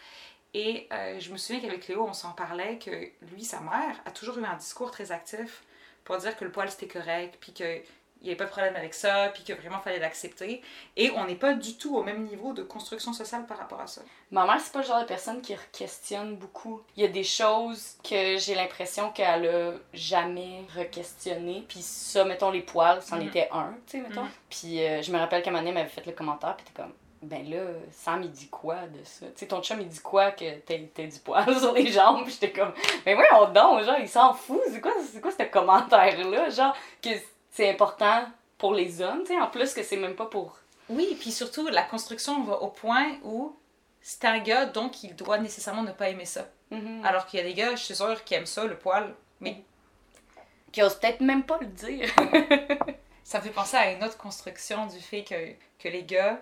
Et 0.52 0.88
euh, 0.92 1.20
je 1.20 1.30
me 1.30 1.36
souviens 1.36 1.60
qu'avec 1.60 1.86
Léo, 1.86 2.04
on 2.08 2.12
s'en 2.12 2.32
parlait 2.32 2.78
que 2.78 2.90
lui, 3.32 3.44
sa 3.44 3.60
mère, 3.60 4.00
a 4.04 4.10
toujours 4.10 4.38
eu 4.38 4.44
un 4.44 4.56
discours 4.56 4.90
très 4.90 5.12
actif 5.12 5.62
pour 6.04 6.16
dire 6.16 6.36
que 6.36 6.44
le 6.44 6.50
poil 6.50 6.70
c'était 6.70 6.88
correct, 6.88 7.36
puis 7.40 7.52
qu'il 8.20 8.28
n'y 8.28 8.30
avait 8.30 8.36
pas 8.38 8.44
de 8.44 8.50
problème 8.50 8.76
avec 8.76 8.94
ça, 8.94 9.30
puis 9.34 9.42
que 9.44 9.52
vraiment 9.54 9.78
fallait 9.80 9.98
l'accepter. 9.98 10.62
Et 10.96 11.10
on 11.16 11.24
n'est 11.24 11.34
pas 11.34 11.54
du 11.54 11.76
tout 11.76 11.96
au 11.96 12.02
même 12.02 12.24
niveau 12.24 12.52
de 12.52 12.62
construction 12.62 13.12
sociale 13.12 13.46
par 13.46 13.58
rapport 13.58 13.80
à 13.80 13.86
ça. 13.86 14.02
Ma 14.30 14.44
mère, 14.44 14.60
c'est 14.60 14.72
pas 14.72 14.80
le 14.80 14.84
genre 14.86 15.00
de 15.00 15.06
personne 15.06 15.40
qui 15.40 15.56
questionne 15.72 16.36
beaucoup. 16.36 16.82
Il 16.96 17.02
y 17.02 17.06
a 17.06 17.08
des 17.08 17.24
choses 17.24 17.96
que 18.08 18.36
j'ai 18.36 18.54
l'impression 18.54 19.10
qu'elle 19.10 19.46
a 19.48 19.72
jamais 19.94 20.64
re-questionné. 20.76 21.64
Puis 21.68 21.80
ça, 21.80 22.24
mettons, 22.24 22.50
les 22.50 22.62
poils, 22.62 23.00
c'en 23.02 23.16
Mhm. 23.16 23.26
était 23.28 23.48
un, 23.52 23.74
tu 23.86 23.98
sais, 24.00 24.06
mettons. 24.08 24.22
Mhm. 24.24 24.30
Puis 24.50 24.84
euh, 24.84 25.02
je 25.02 25.10
me 25.12 25.18
rappelle 25.18 25.42
qu'à 25.42 25.50
un 25.50 25.52
moment 25.52 25.62
donné, 25.64 25.70
elle 25.78 25.84
m'avait 25.86 25.94
fait 25.94 26.06
le 26.06 26.12
commentaire, 26.12 26.56
puis 26.56 26.66
t'es 26.66 26.82
comme... 26.82 26.92
Ben 27.22 27.50
là, 27.50 27.58
Sam, 27.92 28.22
il 28.22 28.30
dit 28.30 28.48
quoi 28.48 28.76
de 28.86 29.04
ça? 29.04 29.26
Tu 29.26 29.32
sais, 29.36 29.46
ton 29.46 29.60
chum, 29.62 29.78
il 29.78 29.88
dit 29.88 30.00
quoi 30.00 30.30
que 30.30 30.58
t'as 30.60 30.76
du 30.78 31.18
poil 31.22 31.54
sur 31.60 31.72
les 31.74 31.92
jambes? 31.92 32.22
Puis 32.24 32.32
j'étais 32.40 32.50
comme, 32.50 32.72
ben 33.04 33.18
ouais, 33.18 33.26
on 33.34 33.44
donc, 33.52 33.82
genre, 33.84 33.98
il 34.00 34.08
s'en 34.08 34.32
fout. 34.32 34.58
C'est 34.72 34.80
quoi, 34.80 34.92
quoi 35.20 35.30
ce 35.30 35.42
commentaire-là? 35.44 36.48
Genre, 36.48 36.74
que 37.02 37.10
c'est 37.50 37.70
important 37.70 38.26
pour 38.58 38.74
les 38.74 39.00
hommes, 39.00 39.22
tu 39.22 39.28
sais, 39.28 39.40
en 39.40 39.48
plus 39.48 39.72
que 39.72 39.82
c'est 39.82 39.96
même 39.96 40.14
pas 40.14 40.26
pour... 40.26 40.58
Oui, 40.88 41.16
puis 41.18 41.30
surtout, 41.30 41.68
la 41.68 41.82
construction 41.82 42.42
va 42.44 42.60
au 42.62 42.68
point 42.68 43.16
où 43.22 43.56
c'est 44.02 44.24
un 44.24 44.38
gars, 44.38 44.66
donc 44.66 45.02
il 45.02 45.14
doit 45.14 45.38
nécessairement 45.38 45.82
ne 45.82 45.92
pas 45.92 46.08
aimer 46.08 46.24
ça. 46.24 46.48
Mhm. 46.70 47.04
Alors 47.04 47.26
qu'il 47.26 47.38
y 47.38 47.42
a 47.42 47.46
des 47.46 47.54
gars, 47.54 47.74
je 47.76 47.84
suis 47.84 47.94
sûre, 47.94 48.24
qui 48.24 48.34
aiment 48.34 48.46
ça, 48.46 48.64
le 48.64 48.76
poil. 48.76 49.14
Mais 49.40 49.62
Qui 50.72 50.82
osent 50.82 50.96
peut-être 50.96 51.20
même 51.20 51.44
pas 51.44 51.58
le 51.60 51.66
dire. 51.66 52.08
Ça 53.24 53.38
me 53.38 53.44
fait 53.44 53.50
penser 53.50 53.76
à 53.76 53.92
une 53.92 54.02
autre 54.02 54.16
construction 54.16 54.86
du 54.86 54.98
fait 54.98 55.22
que, 55.22 55.52
que 55.78 55.88
les 55.88 56.02
gars, 56.02 56.40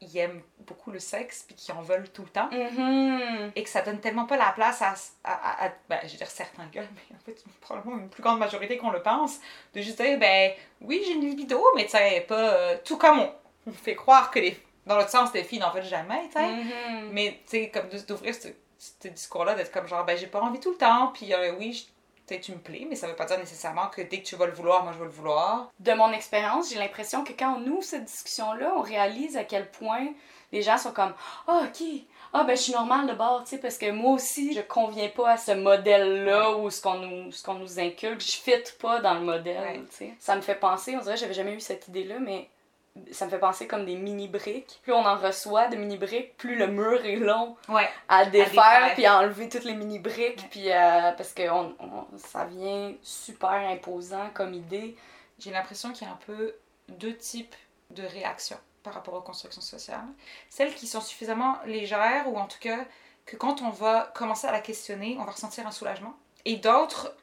ils 0.00 0.16
aiment 0.18 0.42
beaucoup 0.60 0.90
le 0.90 0.98
sexe 1.00 1.42
puis 1.42 1.54
qu'ils 1.56 1.74
en 1.74 1.82
veulent 1.82 2.08
tout 2.10 2.22
le 2.22 2.28
temps. 2.28 2.48
Mhm. 2.52 3.52
Et 3.56 3.62
que 3.62 3.68
ça 3.68 3.82
donne 3.82 4.00
tellement 4.00 4.26
pas 4.26 4.36
la 4.36 4.50
place 4.52 4.80
à, 4.82 4.94
à, 5.24 5.32
à- 5.32 5.66
à- 5.66 5.72
ben, 5.88 5.98
je 6.04 6.12
veux 6.12 6.18
dire 6.18 6.30
certains 6.30 6.66
gars, 6.66 6.82
mais 6.94 7.16
en 7.16 7.20
fait, 7.24 7.42
probablement 7.60 7.98
une 7.98 8.08
plus 8.08 8.22
grande 8.22 8.38
majorité 8.38 8.76
qu'on 8.78 8.90
le 8.90 9.02
pense, 9.02 9.38
de 9.74 9.80
juste 9.80 10.00
dire, 10.00 10.18
ben 10.18 10.52
oui, 10.80 11.02
j'ai 11.06 11.12
une 11.12 11.22
libido, 11.28 11.62
mais 11.74 11.84
tu 11.84 11.90
sais, 11.92 12.24
pas 12.28 12.34
euh, 12.54 12.76
tout 12.84 12.96
comme 12.98 13.20
on, 13.20 13.32
on 13.66 13.72
fait 13.72 13.94
croire 13.96 14.30
que 14.30 14.38
les, 14.38 14.56
dans 14.86 14.96
l'autre 14.96 15.10
sens, 15.10 15.32
les 15.34 15.42
filles 15.44 15.58
n'en 15.58 15.70
veulent 15.70 15.82
jamais, 15.84 16.26
tu 16.28 16.32
sais. 16.34 16.46
Mhm. 16.48 17.10
Mais 17.12 17.40
tu 17.44 17.50
sais, 17.50 17.70
comme 17.70 17.88
d'ouvrir 18.06 18.34
ce, 18.34 18.48
ce 18.78 19.08
discours-là, 19.08 19.54
d'être 19.54 19.72
comme 19.72 19.88
genre, 19.88 20.04
ben 20.04 20.16
j'ai 20.16 20.28
pas 20.28 20.40
envie 20.40 20.60
tout 20.60 20.70
le 20.70 20.76
temps, 20.78 21.08
puis 21.08 21.34
euh, 21.34 21.52
oui, 21.58 21.72
je- 21.72 21.84
peut-être 22.28 22.42
tu 22.42 22.52
me 22.52 22.58
plais, 22.58 22.86
mais 22.88 22.94
ça 22.96 23.06
veut 23.08 23.16
pas 23.16 23.24
dire 23.24 23.38
nécessairement 23.38 23.86
que 23.88 24.02
dès 24.02 24.20
que 24.20 24.26
tu 24.26 24.36
vas 24.36 24.46
le 24.46 24.52
vouloir, 24.52 24.84
moi 24.84 24.92
je 24.92 24.98
vais 24.98 25.04
le 25.06 25.10
vouloir. 25.10 25.70
De 25.80 25.92
mon 25.94 26.12
expérience, 26.12 26.70
j'ai 26.70 26.78
l'impression 26.78 27.24
que 27.24 27.32
quand 27.32 27.56
on 27.58 27.66
ouvre 27.68 27.82
cette 27.82 28.04
discussion-là, 28.04 28.72
on 28.76 28.80
réalise 28.82 29.36
à 29.36 29.44
quel 29.44 29.70
point 29.70 30.08
les 30.52 30.62
gens 30.62 30.78
sont 30.78 30.92
comme 30.92 31.14
Ah, 31.46 31.62
ok, 31.64 31.86
ah, 32.32 32.44
ben 32.44 32.56
je 32.56 32.62
suis 32.62 32.72
normale 32.72 33.06
de 33.06 33.14
bord, 33.14 33.42
tu 33.44 33.50
sais, 33.50 33.58
parce 33.58 33.78
que 33.78 33.90
moi 33.90 34.12
aussi, 34.12 34.52
je 34.54 34.60
conviens 34.60 35.08
pas 35.08 35.30
à 35.30 35.36
ce 35.36 35.52
modèle-là 35.52 36.56
ou 36.58 36.70
ce 36.70 36.80
qu'on 36.82 36.94
nous, 36.94 37.32
ce 37.32 37.42
qu'on 37.42 37.54
nous 37.54 37.80
inculque. 37.80 38.20
Je 38.20 38.36
fit 38.36 38.52
pas 38.80 39.00
dans 39.00 39.14
le 39.14 39.20
modèle, 39.20 39.60
Ouais. 39.62 39.80
tu 39.90 39.96
sais. 39.96 40.14
Ça 40.18 40.36
me 40.36 40.40
fait 40.42 40.54
penser, 40.54 40.94
on 40.96 41.00
dirait 41.00 41.14
que 41.14 41.20
j'avais 41.20 41.34
jamais 41.34 41.54
eu 41.54 41.60
cette 41.60 41.88
idée-là, 41.88 42.18
mais 42.18 42.48
ça 43.12 43.24
me 43.26 43.30
fait 43.30 43.38
penser 43.38 43.66
comme 43.66 43.84
des 43.84 43.96
mini-briques. 43.96 44.80
Plus 44.82 44.92
on 44.92 45.04
en 45.04 45.16
reçoit 45.16 45.68
de 45.68 45.76
mini-briques, 45.76 46.36
plus 46.36 46.56
le 46.56 46.66
mur 46.68 47.04
est 47.04 47.16
long 47.16 47.56
Ouais. 47.68 47.88
à 48.08 48.24
défaire, 48.26 48.50
défaire. 48.54 48.94
puis 48.94 49.06
à 49.06 49.18
enlever 49.18 49.48
toutes 49.48 49.64
les 49.64 49.74
mini-briques, 49.74 50.40
Ouais. 50.42 50.48
puis 50.50 50.70
euh, 50.72 51.12
parce 51.12 51.32
que 51.32 51.48
on, 51.50 51.74
on- 51.80 52.18
ça 52.18 52.44
vient 52.44 52.92
super 53.02 53.50
imposant 53.50 54.30
comme 54.34 54.54
idée. 54.54 54.96
J'ai 55.38 55.50
l'impression 55.50 55.92
qu'il 55.92 56.06
y 56.06 56.10
a 56.10 56.12
un 56.12 56.18
peu 56.26 56.54
deux 56.88 57.16
types 57.16 57.54
de 57.90 58.02
réactions 58.02 58.58
par 58.82 58.94
rapport 58.94 59.14
aux 59.14 59.20
constructions 59.22 59.60
sociales. 59.62 60.06
Celles 60.48 60.74
qui 60.74 60.86
sont 60.86 61.00
suffisamment 61.00 61.56
légères, 61.66 62.24
ou 62.28 62.38
en 62.38 62.46
tout 62.46 62.58
cas 62.60 62.78
que 63.26 63.36
quand 63.36 63.60
on 63.62 63.70
va 63.70 64.10
commencer 64.14 64.46
à 64.46 64.52
la 64.52 64.60
questionner, 64.60 65.16
on 65.20 65.24
va 65.24 65.32
ressentir 65.32 65.66
un 65.66 65.70
soulagement. 65.70 66.14
Et 66.44 66.56
d'autres 66.56 67.14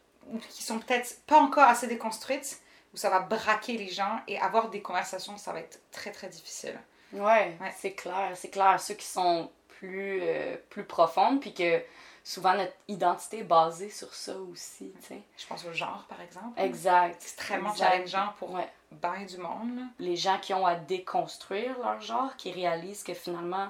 qui 0.50 0.64
sont 0.64 0.80
peut-être 0.80 1.22
pas 1.28 1.38
encore 1.40 1.64
assez 1.68 1.88
déconstruites, 1.88 2.60
où 2.96 2.98
ça 2.98 3.10
va 3.10 3.20
braquer 3.20 3.78
les 3.78 3.90
gens 3.90 4.22
et 4.28 4.40
avoir 4.40 4.70
des 4.70 4.82
conversations, 4.82 5.36
ça 5.38 5.52
va 5.52 5.60
être 5.60 5.82
très 5.92 6.12
très 6.12 6.30
difficile. 6.30 6.80
Ouais, 7.12 7.58
Ouais. 7.62 7.74
c'est 7.78 7.92
clair, 7.94 8.32
c'est 8.36 8.50
clair. 8.50 8.80
Ceux 8.80 8.94
qui 8.94 9.06
sont 9.06 9.52
plus, 9.68 10.20
euh, 10.24 10.56
plus 10.70 10.86
profondes, 10.86 11.42
puis 11.42 11.54
que 11.54 11.82
souvent 12.24 12.56
notre 12.56 12.74
identité 12.88 13.40
est 13.40 13.44
basée 13.44 13.90
sur 13.90 14.14
ça 14.16 14.36
aussi, 14.52 14.94
tu 15.02 15.08
sais. 15.08 15.22
Je 15.38 15.46
pense 15.46 15.66
au 15.66 15.74
genre, 15.74 16.06
par 16.08 16.22
exemple. 16.22 16.58
Exact. 16.60 17.16
Extrêmement 17.22 17.72
Exact. 17.72 17.92
challengeant 18.08 18.34
pour 18.40 18.52
Ouais. 18.54 18.70
ben 18.94 19.26
du 19.26 19.38
monde. 19.38 19.82
Les 20.00 20.16
gens 20.16 20.40
qui 20.40 20.54
ont 20.54 20.66
à 20.66 20.76
déconstruire 20.76 21.78
leur 21.80 22.00
genre, 22.00 22.36
qui 22.38 22.52
réalisent 22.54 23.04
que 23.04 23.14
finalement 23.14 23.68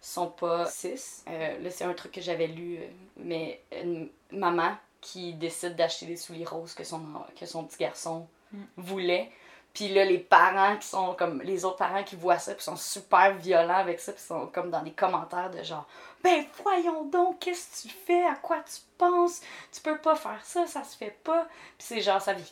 sont 0.00 0.28
pas 0.28 0.64
cis. 0.66 1.24
Euh, 1.28 1.58
là, 1.58 1.70
c'est 1.70 1.84
un 1.84 1.92
truc 1.92 2.12
que 2.12 2.20
j'avais 2.20 2.46
lu, 2.46 2.78
euh, 2.78 2.86
mais 3.16 3.60
une 3.82 4.08
maman 4.30 4.76
qui 5.00 5.34
décide 5.34 5.76
d'acheter 5.76 6.06
des 6.06 6.16
souliers 6.16 6.44
roses 6.44 6.74
que 6.74 6.84
son, 6.84 7.02
que 7.38 7.44
son 7.46 7.64
petit 7.64 7.78
garçon. 7.78 8.26
Voulait. 8.76 9.30
Puis 9.72 9.88
là, 9.88 10.04
les 10.04 10.18
parents 10.18 10.76
qui 10.76 10.86
sont 10.88 11.14
comme 11.14 11.42
les 11.42 11.64
autres 11.64 11.76
parents 11.76 12.02
qui 12.02 12.16
voient 12.16 12.38
ça, 12.38 12.54
puis 12.54 12.64
sont 12.64 12.76
super 12.76 13.34
violents 13.34 13.76
avec 13.76 14.00
ça, 14.00 14.12
puis 14.12 14.22
sont 14.22 14.46
comme 14.48 14.70
dans 14.70 14.82
des 14.82 14.90
commentaires 14.90 15.50
de 15.50 15.62
genre 15.62 15.86
Ben 16.24 16.44
voyons 16.62 17.04
donc, 17.04 17.38
qu'est-ce 17.38 17.84
que 17.84 17.88
tu 17.88 17.94
fais, 17.94 18.24
à 18.26 18.34
quoi 18.34 18.58
tu 18.58 18.80
penses, 18.98 19.40
tu 19.72 19.80
peux 19.80 19.96
pas 19.96 20.16
faire 20.16 20.40
ça, 20.42 20.66
ça 20.66 20.82
se 20.82 20.96
fait 20.96 21.16
pas. 21.22 21.46
Puis 21.78 21.86
c'est 21.86 22.00
genre, 22.00 22.20
ça 22.20 22.32
vient 22.32 22.44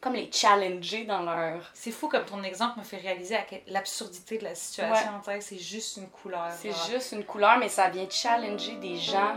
comme 0.00 0.14
les 0.14 0.30
challenger 0.32 1.04
dans 1.04 1.22
leur. 1.22 1.70
C'est 1.74 1.92
fou 1.92 2.08
comme 2.08 2.24
ton 2.24 2.42
exemple 2.42 2.78
me 2.80 2.84
fait 2.84 2.96
réaliser 2.96 3.36
à 3.36 3.44
l'absurdité 3.68 4.36
de 4.36 4.44
la 4.44 4.54
situation. 4.54 5.12
tu 5.24 5.30
sais, 5.30 5.40
C'est 5.40 5.58
juste 5.58 5.98
une 5.98 6.08
couleur. 6.08 6.50
C'est 6.50 6.74
juste 6.90 7.12
une 7.12 7.24
couleur, 7.24 7.58
mais 7.58 7.68
ça 7.68 7.88
vient 7.88 8.08
challenger 8.10 8.76
des 8.76 8.96
gens 8.96 9.36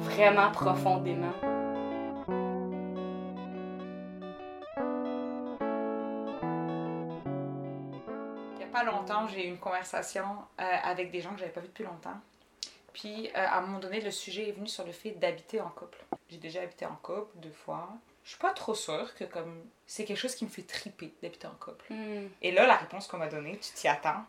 vraiment 0.00 0.50
profondément. 0.50 1.53
J'ai 9.28 9.46
eu 9.46 9.48
une 9.48 9.58
conversation 9.58 10.24
euh, 10.60 10.64
avec 10.82 11.10
des 11.10 11.20
gens 11.20 11.32
que 11.32 11.40
j'avais 11.40 11.52
pas 11.52 11.60
vus 11.60 11.68
depuis 11.68 11.84
longtemps. 11.84 12.20
Puis, 12.92 13.28
euh, 13.28 13.32
à 13.34 13.58
un 13.58 13.60
moment 13.62 13.80
donné, 13.80 14.00
le 14.00 14.10
sujet 14.10 14.48
est 14.48 14.52
venu 14.52 14.68
sur 14.68 14.84
le 14.84 14.92
fait 14.92 15.10
d'habiter 15.12 15.60
en 15.60 15.68
couple. 15.68 15.98
J'ai 16.30 16.38
déjà 16.38 16.62
habité 16.62 16.86
en 16.86 16.94
couple 16.96 17.30
deux 17.36 17.50
fois. 17.50 17.88
Je 18.22 18.30
suis 18.30 18.38
pas 18.38 18.52
trop 18.52 18.74
sûre 18.74 19.14
que 19.14 19.24
comme 19.24 19.64
c'est 19.86 20.04
quelque 20.04 20.18
chose 20.18 20.34
qui 20.34 20.44
me 20.44 20.50
fait 20.50 20.62
triper 20.62 21.12
d'habiter 21.22 21.46
en 21.46 21.54
couple. 21.60 21.92
Hmm. 21.92 22.28
Et 22.40 22.52
là, 22.52 22.66
la 22.66 22.76
réponse 22.76 23.06
qu'on 23.06 23.18
m'a 23.18 23.28
donnée, 23.28 23.58
tu 23.58 23.72
t'y 23.72 23.88
attends. 23.88 24.24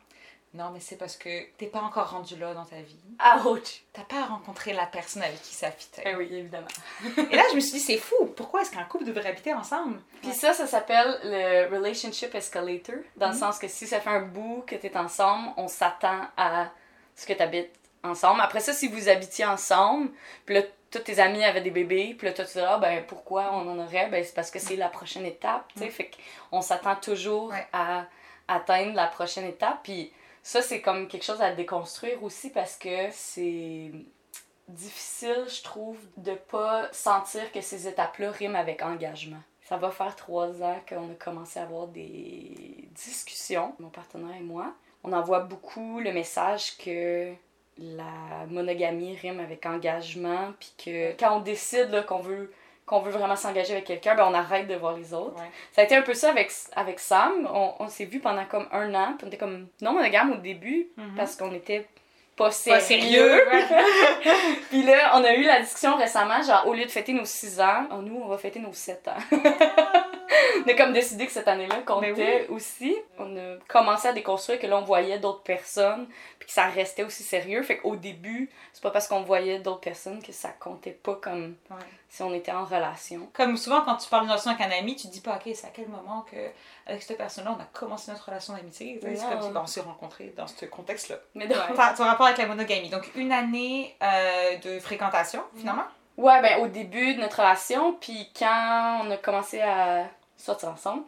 Non, 0.56 0.72
mais 0.74 0.80
c'est 0.80 0.96
parce 0.96 1.18
que 1.18 1.30
t'es 1.58 1.66
pas 1.68 1.82
encore 1.82 2.12
rendu 2.12 2.36
là 2.38 2.54
dans 2.54 2.64
ta 2.66 2.78
vie. 2.78 2.98
Ouch! 3.46 3.82
T'as 3.92 4.04
pas 4.04 4.26
rencontré 4.26 4.72
la 4.74 4.86
personne 4.86 5.22
avec 5.24 5.42
qui 5.42 5.54
ça 5.54 5.70
fitait. 5.70 6.04
Eh 6.06 6.16
oui, 6.16 6.30
évidemment. 6.32 6.68
Et 7.32 7.36
là, 7.36 7.44
je 7.52 7.56
me 7.56 7.60
suis 7.60 7.74
dit, 7.74 7.80
c'est 7.80 7.98
fou. 7.98 8.26
Pourquoi 8.38 8.62
est-ce 8.62 8.72
qu'un 8.72 8.84
couple 8.86 9.04
devrait 9.04 9.28
habiter 9.28 9.54
ensemble? 9.54 10.00
Puis 10.22 10.32
ça, 10.32 10.54
ça 10.54 10.66
s'appelle 10.66 11.20
le 11.24 11.76
relationship 11.76 12.34
escalator, 12.36 12.96
dans 13.18 13.28
le 13.28 13.34
Mhm. 13.34 13.40
sens 13.40 13.60
que 13.60 13.68
si 13.68 13.86
ça 13.86 14.00
fait 14.00 14.10
un 14.10 14.22
bout 14.22 14.64
que 14.66 14.76
t'es 14.76 14.96
ensemble, 14.96 15.50
on 15.58 15.68
s'attend 15.68 16.22
à 16.38 16.70
ce 17.16 17.26
que 17.26 17.34
t'habites 17.34 17.74
ensemble. 18.04 18.40
Après 18.42 18.60
ça, 18.62 18.72
si 18.72 18.88
vous 18.88 19.10
habitiez 19.10 19.46
ensemble, 19.46 20.10
puis 20.46 20.56
là, 20.56 20.62
tous 20.92 21.00
tes 21.00 21.20
amis 21.20 21.44
avaient 21.44 21.62
des 21.62 21.72
bébés, 21.72 22.16
puis 22.18 22.28
là, 22.28 22.34
toi, 22.34 22.46
tu 22.46 22.54
dis, 22.54 22.64
ah, 22.66 22.78
ben, 22.78 23.04
pourquoi 23.06 23.52
on 23.54 23.68
en 23.70 23.80
aurait? 23.84 24.08
Ben, 24.08 24.24
c'est 24.24 24.34
parce 24.36 24.52
que 24.52 24.60
c'est 24.60 24.78
la 24.78 24.88
prochaine 24.88 25.26
étape, 25.26 25.66
tu 25.74 25.80
sais. 25.80 25.86
Mhm. 25.88 25.92
Fait 25.92 26.12
qu'on 26.50 26.62
s'attend 26.62 26.96
toujours 26.96 27.50
Ouais. 27.50 27.68
à 27.74 28.06
atteindre 28.48 28.94
la 28.94 29.08
prochaine 29.08 29.46
étape. 29.46 29.80
Puis 29.84 30.14
ça, 30.46 30.62
c'est 30.62 30.80
comme 30.80 31.08
quelque 31.08 31.25
chose 31.25 31.42
à 31.42 31.56
déconstruire 31.56 32.24
aussi 32.24 32.52
parce 32.52 32.78
que 32.78 33.10
c'est 33.10 33.92
difficile, 34.68 35.44
je 35.48 35.64
trouve, 35.64 35.98
de 36.18 36.36
pas 36.36 36.88
sentir 36.92 37.52
que 37.52 37.62
ces 37.62 37.88
étapes-là 37.88 38.30
riment 38.30 38.56
avec 38.56 38.84
engagement. 38.84 39.42
Ça 39.64 39.78
va 39.78 39.90
faire 39.90 40.16
trois 40.16 40.62
ans 40.62 40.80
qu'on 40.88 41.10
a 41.10 41.16
commencé 41.16 41.60
à 41.60 41.64
avoir 41.64 41.88
des 41.88 42.88
discussions, 42.92 43.74
mon 43.80 43.90
partenaire 43.90 44.36
et 44.36 44.44
moi. 44.44 44.72
On 45.04 45.14
envoie 45.14 45.40
beaucoup 45.40 46.00
le 46.00 46.14
message 46.14 46.78
que 46.78 47.34
la 47.80 48.46
monogamie 48.48 49.16
rime 49.16 49.40
avec 49.40 49.66
engagement, 49.66 50.54
puis 50.60 50.74
que 50.78 51.20
quand 51.20 51.38
on 51.38 51.40
décide 51.40 52.06
qu'on 52.06 52.20
veut 52.20 52.54
qu'on 52.86 53.00
veut 53.00 53.12
vraiment 53.12 53.36
s'engager 53.36 53.74
avec 53.74 53.86
quelqu'un, 53.86 54.15
ben 54.15 54.27
on 54.30 54.34
arrête 54.34 54.68
de 54.68 54.75
voir 54.75 54.96
les 54.96 55.13
autres. 55.13 55.36
Ouais. 55.38 55.50
Ça 55.72 55.82
a 55.82 55.84
été 55.86 55.96
un 55.96 56.01
peu 56.04 56.13
ça 56.13 56.30
avec, 56.30 56.51
avec 56.75 57.00
Sam. 57.00 57.48
On, 57.51 57.74
on 57.80 57.88
s'est 57.88 58.06
vu 58.06 58.20
pendant 58.20 58.46
comme 58.46 58.68
un 58.72 58.94
an, 58.94 59.13
puis 59.18 59.24
on 59.25 59.27
était 59.27 59.38
comme 59.38 59.68
non 59.82 59.94
monogame 59.94 60.32
au 60.34 60.38
début, 60.38 60.88
Mhm. 60.98 61.15
parce 61.18 61.36
qu'on 61.36 61.51
était 61.54 61.88
pas 62.38 62.51
sérieux. 62.51 62.77
Pas 62.80 62.86
sérieux. 62.86 63.42
Puis 64.70 64.84
là, 64.84 65.12
on 65.15 65.24
a 65.24 65.34
eu 65.36 65.44
la 65.44 65.62
discussion 65.62 65.96
récemment, 65.96 66.42
genre, 66.44 66.68
au 66.68 66.74
lieu 66.74 66.84
de 66.84 66.92
fêter 66.92 67.13
nos 67.13 67.24
6 67.24 67.62
ans, 67.62 67.88
oh, 67.92 68.01
nous, 68.01 68.22
on 68.22 68.27
va 68.27 68.38
fêter 68.38 68.60
nos 68.60 68.74
7 68.74 69.08
ans. 69.08 69.15
on 70.65 70.70
a 70.70 70.74
comme 70.74 70.92
décidé 70.94 71.25
que 71.25 71.32
cette 71.32 71.48
année-là 71.48 71.77
comptait 71.86 72.13
Mais 72.18 72.48
aussi. 72.50 72.96
On 73.18 73.36
a 73.38 73.56
commencé 73.70 74.08
à 74.10 74.13
déconstruire 74.13 74.60
que 74.60 74.68
là, 74.68 74.77
on 74.77 74.82
voyait 74.84 75.18
d'autres 75.20 75.44
personnes, 75.44 76.08
puis 76.46 76.54
que 76.54 76.54
ça 76.54 76.66
restait 76.66 77.02
aussi 77.04 77.24
sérieux. 77.24 77.64
Fait 77.64 77.78
qu'au 77.78 77.96
début, 77.96 78.52
c'est 78.72 78.84
pas 78.84 78.92
parce 78.92 79.08
qu'on 79.08 79.24
voyait 79.24 79.58
d'autres 79.58 79.80
personnes 79.80 80.22
que 80.22 80.32
ça 80.32 80.50
comptait 80.50 80.92
pas 80.92 81.16
comme 81.16 81.56
Ouais. 81.72 81.78
si 82.08 82.22
on 82.22 82.32
était 82.36 82.52
en 82.52 82.66
relation. 82.66 83.28
Comme 83.34 83.58
souvent, 83.58 83.82
quand 83.82 83.96
tu 83.96 84.08
parles 84.08 84.22
d'une 84.24 84.30
relation 84.32 84.52
avec 84.52 84.62
un 84.68 84.78
ami, 84.78 84.96
tu 84.96 85.08
te 85.08 85.12
dis 85.12 85.22
pas, 85.22 85.38
ok, 85.38 85.52
c'est 85.56 85.66
à 85.66 85.72
quel 85.74 85.88
moment 85.88 86.22
que, 86.30 86.38
avec 86.86 87.02
cette 87.02 87.18
personne-là, 87.18 87.56
on 87.58 87.62
a 87.62 87.66
commencé 87.74 88.12
notre 88.12 88.25
relation 88.25 88.54
d'amitié. 88.54 89.00
C'est 89.02 89.08
comme 89.08 89.16
si 89.42 89.50
ben, 89.52 89.62
on 89.64 89.66
s'est 89.66 89.82
rencontrés 89.82 90.34
dans 90.38 90.46
ce 90.46 90.66
contexte-là. 90.66 91.16
Mais 91.34 91.48
donc, 91.48 91.58
Ton 91.70 91.74
ton 91.98 92.04
rapport 92.04 92.28
avec 92.28 92.38
la 92.38 92.46
monogamie. 92.46 92.90
Donc, 92.90 93.10
une 93.16 93.32
année 93.32 93.96
euh, 94.04 94.58
de 94.58 94.80
fréquentation, 94.80 95.42
finalement? 95.56 95.86
Ouais, 96.18 96.42
ben 96.42 96.62
au 96.62 96.68
début 96.68 97.16
de 97.16 97.22
notre 97.22 97.40
relation, 97.40 97.94
puis 97.94 98.32
quand 98.38 99.02
on 99.04 99.10
a 99.12 99.18
commencé 99.18 99.60
à 99.62 100.06
sortir 100.38 100.70
ensemble, 100.70 101.04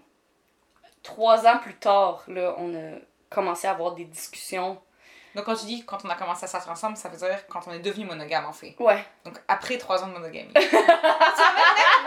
trois 1.04 1.46
ans 1.48 1.60
plus 1.60 1.76
tard, 1.76 2.24
là, 2.28 2.56
on 2.58 2.74
a 2.76 2.98
commencé 3.30 3.68
à 3.68 3.72
avoir 3.72 3.94
des 3.94 4.06
discussions. 4.06 4.78
Donc, 5.38 5.46
quand 5.46 5.56
tu 5.56 5.66
dis 5.68 5.86
quand 5.86 6.04
on 6.04 6.10
a 6.10 6.16
commencé 6.16 6.46
à 6.46 6.48
sortir 6.48 6.72
ensemble, 6.72 6.98
ça 6.98 7.10
veut 7.10 7.18
dire 7.18 7.48
quand 7.48 7.60
on 7.68 7.72
est 7.72 7.80
devenu 7.80 8.06
monogame, 8.06 8.46
en 8.46 8.52
fait. 8.54 8.76
Ouais. 8.80 9.06
Donc, 9.24 9.36
après 9.48 9.78
trois 9.78 10.04
ans 10.04 10.08
de 10.08 10.14
monogamie. 10.14 10.52
tu 10.56 10.68
vois, 10.68 10.80
même, 10.82 10.88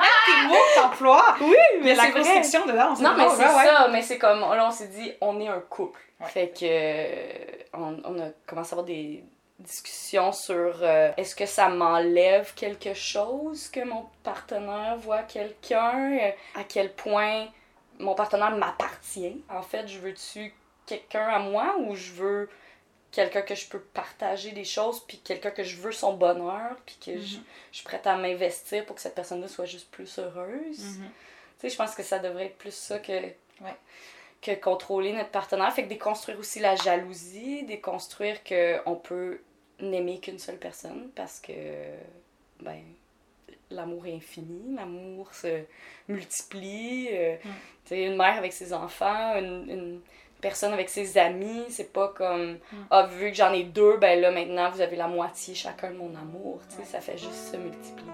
même 0.00 0.20
tes 0.26 0.48
mots 0.48 0.54
que 0.54 0.80
t'emploies, 0.80 1.36
Oui, 1.40 1.54
mais 1.80 1.94
la 1.94 2.02
c'est 2.04 2.10
vrai. 2.10 2.20
construction 2.22 2.66
dedans, 2.66 2.94
c'est 2.96 3.02
Non, 3.04 3.14
mais 3.16 3.28
c'est 3.28 3.46
ouais, 3.46 3.54
ouais. 3.54 3.64
ça, 3.66 3.88
mais 3.92 4.02
c'est 4.02 4.18
comme, 4.18 4.40
là, 4.40 4.66
on 4.66 4.70
s'est 4.72 4.88
dit, 4.88 5.12
on 5.20 5.40
est 5.40 5.46
un 5.48 5.60
couple. 5.60 6.00
Ouais. 6.18 6.26
Fait 6.26 6.48
que, 6.48 6.64
euh, 6.64 7.62
on, 7.72 7.96
on 8.04 8.18
a 8.20 8.30
commencé 8.46 8.70
à 8.70 8.74
avoir 8.74 8.84
des 8.84 9.22
discussions 9.60 10.32
sur 10.32 10.78
euh, 10.82 11.12
est-ce 11.16 11.36
que 11.36 11.46
ça 11.46 11.68
m'enlève 11.68 12.52
quelque 12.54 12.94
chose 12.94 13.68
que 13.68 13.84
mon 13.84 14.06
partenaire 14.24 14.96
voit 14.98 15.22
quelqu'un, 15.22 16.18
euh, 16.20 16.30
à 16.58 16.64
quel 16.64 16.92
point 16.94 17.46
mon 18.00 18.14
partenaire 18.14 18.50
m'appartient? 18.52 19.40
En 19.48 19.62
fait, 19.62 19.86
je 19.86 19.98
veux-tu 19.98 20.52
quelqu'un 20.86 21.28
à 21.28 21.38
moi 21.38 21.76
ou 21.78 21.94
je 21.94 22.10
veux 22.12 22.50
quelqu'un 23.12 23.42
que 23.42 23.54
je 23.54 23.66
peux 23.68 23.80
partager 23.80 24.52
des 24.52 24.64
choses, 24.64 25.00
puis 25.06 25.18
quelqu'un 25.18 25.50
que 25.50 25.64
je 25.64 25.76
veux 25.76 25.92
son 25.92 26.14
bonheur, 26.14 26.76
puis 26.86 26.96
que 27.04 27.20
je, 27.20 27.36
Mhm. 27.38 27.42
je 27.72 27.76
suis 27.78 27.84
prête 27.84 28.06
à 28.06 28.16
m'investir 28.16 28.84
pour 28.86 28.96
que 28.96 29.02
cette 29.02 29.14
personne-là 29.14 29.48
soit 29.48 29.64
juste 29.66 29.90
plus 29.90 30.18
heureuse. 30.18 30.98
Mhm. 30.98 31.10
Tu 31.58 31.60
sais, 31.60 31.68
je 31.70 31.76
pense 31.76 31.94
que 31.94 32.02
ça 32.02 32.18
devrait 32.18 32.46
être 32.46 32.58
plus 32.58 32.74
ça 32.74 32.98
que, 33.00 33.12
Ouais. 33.12 33.74
que 34.40 34.54
contrôler 34.54 35.12
notre 35.12 35.30
partenaire. 35.30 35.72
Fait 35.74 35.82
que 35.84 35.88
déconstruire 35.88 36.38
aussi 36.38 36.60
la 36.60 36.76
jalousie, 36.76 37.64
déconstruire 37.64 38.38
qu'on 38.44 38.94
peut 38.96 39.40
n'aimer 39.80 40.20
qu'une 40.20 40.38
seule 40.38 40.56
personne 40.58 41.10
parce 41.14 41.40
que, 41.40 41.52
ben, 42.60 42.80
l'amour 43.70 44.06
est 44.06 44.14
infini, 44.14 44.74
l'amour 44.76 45.32
se 45.34 45.62
multiplie. 46.08 47.08
euh, 47.12 47.36
Mm. 47.44 47.48
Tu 47.84 47.88
sais, 47.96 48.04
une 48.04 48.16
mère 48.16 48.36
avec 48.36 48.52
ses 48.52 48.72
enfants, 48.72 49.34
une, 49.36 49.68
une 49.70 50.00
personne 50.40 50.72
avec 50.72 50.88
ses 50.88 51.18
amis, 51.18 51.64
c'est 51.68 51.92
pas 51.92 52.08
comme, 52.08 52.54
Mm. 52.72 52.76
ah, 52.90 53.06
vu 53.06 53.30
que 53.30 53.36
j'en 53.36 53.52
ai 53.52 53.64
deux, 53.64 53.96
ben 53.98 54.20
là, 54.20 54.30
maintenant, 54.30 54.70
vous 54.70 54.80
avez 54.80 54.96
la 54.96 55.08
moitié 55.08 55.54
chacun 55.54 55.90
de 55.90 55.96
mon 55.96 56.14
amour. 56.16 56.60
Tu 56.68 56.74
sais, 56.76 56.80
Ouais. 56.80 56.86
ça 56.86 57.00
fait 57.00 57.18
juste 57.18 57.52
se 57.52 57.56
multiplier. 57.56 58.10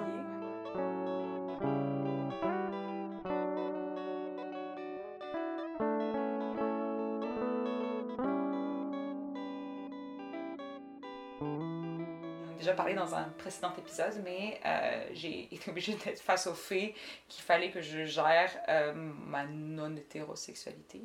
déjà 12.58 12.72
parlé 12.72 12.94
dans 12.94 13.14
un 13.14 13.24
précédent 13.38 13.72
épisode, 13.78 14.20
mais 14.24 14.58
euh, 14.64 15.06
j'ai 15.12 15.48
été 15.54 15.70
obligée 15.70 15.94
d'être 16.04 16.20
face 16.20 16.46
au 16.46 16.54
fait 16.54 16.94
qu'il 17.28 17.42
fallait 17.44 17.70
que 17.70 17.80
je 17.80 18.04
gère 18.04 18.50
euh, 18.68 18.92
ma 18.94 19.44
non-hétérosexualité. 19.46 21.02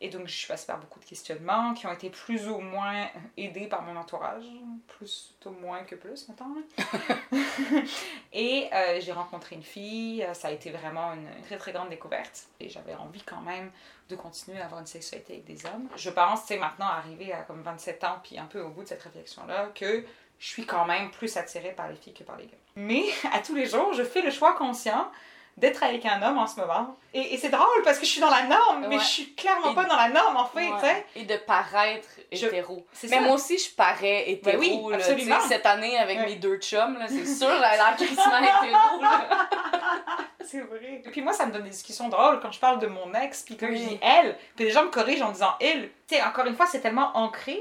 Et 0.00 0.10
donc, 0.10 0.28
je 0.28 0.32
suis 0.32 0.46
passée 0.46 0.66
par 0.66 0.78
beaucoup 0.78 1.00
de 1.00 1.04
questionnements 1.04 1.74
qui 1.74 1.86
ont 1.86 1.92
été 1.92 2.08
plus 2.08 2.48
ou 2.48 2.58
moins 2.58 3.08
aidés 3.36 3.66
par 3.66 3.82
mon 3.82 3.96
entourage. 3.96 4.44
Plus 4.86 5.34
au 5.44 5.50
moins 5.50 5.82
que 5.82 5.96
plus, 5.96 6.28
maintenant. 6.28 6.54
et 8.32 8.68
euh, 8.72 9.00
j'ai 9.00 9.10
rencontré 9.12 9.56
une 9.56 9.64
fille. 9.64 10.26
Ça 10.34 10.48
a 10.48 10.50
été 10.52 10.70
vraiment 10.70 11.14
une, 11.14 11.28
très, 11.42 11.56
très 11.56 11.72
grande 11.72 11.88
découverte. 11.88 12.46
Et 12.60 12.68
j'avais 12.68 12.94
envie 12.94 13.22
quand 13.22 13.40
même 13.40 13.72
de 14.08 14.14
continuer 14.14 14.60
à 14.60 14.66
avoir 14.66 14.80
une 14.80 14.86
sexualité 14.86 15.34
avec 15.34 15.44
des 15.44 15.66
hommes. 15.66 15.88
Je 15.96 16.10
pense, 16.10 16.44
c'est 16.46 16.58
maintenant 16.58 16.86
arrivé 16.86 17.32
à 17.32 17.42
comme 17.42 17.62
27 17.62 18.04
ans, 18.04 18.20
puis 18.22 18.38
un 18.38 18.46
peu 18.46 18.60
au 18.60 18.68
bout 18.70 18.84
de 18.84 18.88
cette 18.88 19.02
réflexion-là, 19.02 19.70
que 19.74 20.04
je 20.38 20.46
suis 20.46 20.64
quand 20.64 20.86
même 20.86 21.10
plus 21.10 21.36
attirée 21.36 21.72
par 21.72 21.88
les 21.88 21.96
filles 21.96 22.14
que 22.14 22.22
par 22.22 22.36
les 22.36 22.46
gars. 22.46 22.58
Mais 22.76 23.04
à 23.32 23.40
tous 23.40 23.54
les 23.54 23.66
jours, 23.66 23.92
je 23.92 24.04
fais 24.04 24.22
le 24.22 24.30
choix 24.30 24.54
conscient 24.54 25.10
d'être 25.58 25.82
avec 25.82 26.06
un 26.06 26.22
homme 26.22 26.38
en 26.38 26.46
ce 26.46 26.60
moment. 26.60 26.96
Et, 27.12 27.34
et 27.34 27.36
c'est 27.36 27.48
drôle 27.48 27.82
parce 27.84 27.98
que 27.98 28.06
je 28.06 28.10
suis 28.10 28.20
dans 28.20 28.30
la 28.30 28.44
norme, 28.44 28.86
mais 28.88 28.98
je 28.98 29.04
suis 29.04 29.34
clairement 29.34 29.74
pas 29.74 29.84
dans 29.84 29.96
la 29.96 30.08
norme 30.08 30.36
en 30.36 30.46
fait, 30.46 30.68
tu 30.80 30.86
sais. 30.86 31.06
Et 31.16 31.24
de 31.24 31.36
paraître 31.36 32.08
hétéro. 32.30 32.86
Mais 33.10 33.20
moi 33.20 33.34
aussi, 33.34 33.58
je 33.58 33.74
parais 33.74 34.24
ben 34.42 34.54
hétéro. 34.54 34.86
oui, 34.88 34.94
absolument. 34.94 35.40
cette 35.48 35.66
année, 35.66 35.98
avec 35.98 36.20
mes 36.20 36.36
deux 36.36 36.58
chums, 36.58 36.98
c'est 37.08 37.26
sûr, 37.26 37.48
l'air 37.48 37.96
crissement 37.96 38.38
hétéro. 38.38 39.02
c'est 40.44 40.60
vrai. 40.60 41.02
Et 41.04 41.10
puis 41.10 41.22
moi, 41.22 41.32
ça 41.32 41.46
me 41.46 41.52
donne 41.52 41.64
des 41.64 41.70
discussions 41.70 42.08
drôles 42.08 42.40
quand 42.40 42.52
je 42.52 42.60
parle 42.60 42.78
de 42.78 42.86
mon 42.86 43.12
ex, 43.14 43.42
puis 43.42 43.56
que 43.56 43.66
je 43.66 43.76
dis 43.76 43.98
elle, 44.00 44.36
puis 44.54 44.66
les 44.66 44.70
gens 44.70 44.84
me 44.84 44.90
corrigent 44.90 45.22
en 45.22 45.32
disant 45.32 45.54
il. 45.60 45.90
Tu 46.06 46.14
sais, 46.14 46.22
encore 46.22 46.46
une 46.46 46.56
fois, 46.56 46.66
c'est 46.66 46.80
tellement 46.80 47.10
ancré 47.14 47.60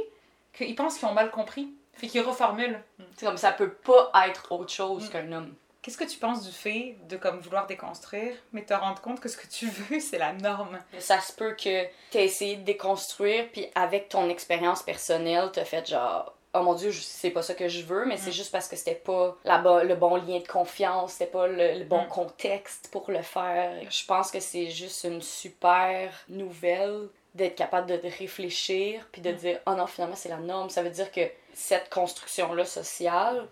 qu'ils 0.54 0.76
pensent 0.76 0.98
qu'ils 0.98 1.08
ont 1.08 1.14
mal 1.14 1.32
compris. 1.32 1.74
Fait 1.94 2.08
qu'ils 2.08 2.22
reformulent. 2.22 2.80
C'est 3.16 3.26
comme 3.26 3.38
ça 3.38 3.52
peut 3.52 3.72
pas 3.72 4.12
être 4.28 4.52
autre 4.52 4.72
chose 4.72 5.08
mm. 5.08 5.10
qu'un 5.10 5.32
homme. 5.32 5.54
Qu'est-ce 5.88 5.98
que 5.98 6.04
tu 6.04 6.18
penses 6.18 6.44
du 6.44 6.52
fait 6.52 6.98
de 7.08 7.16
comme 7.16 7.40
vouloir 7.40 7.66
déconstruire, 7.66 8.36
mais 8.52 8.66
te 8.66 8.74
rendre 8.74 9.00
compte 9.00 9.22
que 9.22 9.30
ce 9.30 9.38
que 9.38 9.48
tu 9.48 9.68
veux, 9.90 10.02
c'est 10.02 10.18
la 10.18 10.34
norme? 10.34 10.78
Ça 11.00 11.22
se 11.22 11.32
peut 11.32 11.54
que 11.54 11.86
tu 12.12 12.18
essayé 12.18 12.58
de 12.58 12.64
déconstruire, 12.64 13.48
puis 13.54 13.68
avec 13.74 14.10
ton 14.10 14.28
expérience 14.30 14.84
personnelle, 14.84 15.50
t'as 15.54 15.64
fait 15.64 15.88
genre 15.88 16.34
oh 16.56 16.62
mon 16.62 16.74
dieu, 16.74 16.92
c'est 16.92 17.30
pas 17.30 17.42
ça 17.42 17.54
que 17.54 17.70
je 17.70 17.84
veux, 17.84 18.04
mais 18.04 18.18
c'est 18.18 18.32
mm. 18.32 18.34
juste 18.34 18.52
parce 18.52 18.68
que 18.68 18.76
c'était 18.76 18.96
pas 18.96 19.38
la 19.46 19.60
le 19.86 19.96
bon 19.96 20.18
lien 20.18 20.40
de 20.40 20.48
confiance, 20.48 21.14
c'était 21.14 21.32
pas 21.32 21.48
le, 21.48 21.86
bon 21.86 22.02
mm. 22.02 22.08
contexte 22.10 22.90
pour 22.92 23.10
le 23.10 23.22
faire. 23.22 23.80
Je 23.90 24.06
pense 24.06 24.30
que 24.30 24.42
c'est 24.42 24.70
juste 24.70 25.06
une 25.06 25.22
super 25.22 26.12
nouvelle 26.28 27.08
d'être 27.34 27.56
capable 27.56 27.88
de 27.88 28.10
réfléchir 28.20 29.08
puis 29.14 29.22
de 29.22 29.32
mm. 29.32 29.36
dire 29.36 29.60
oh 29.68 29.72
non 29.76 29.88
finalement 29.88 30.18
c'est 30.18 30.28
la 30.28 30.38
norme 30.38 30.70
ça 30.70 30.82
veut 30.82 30.90
dire 30.90 31.12
que 31.14 31.22
cette 31.54 31.90
construction 31.90 32.54
là 32.54 32.66
sociale 32.66 33.48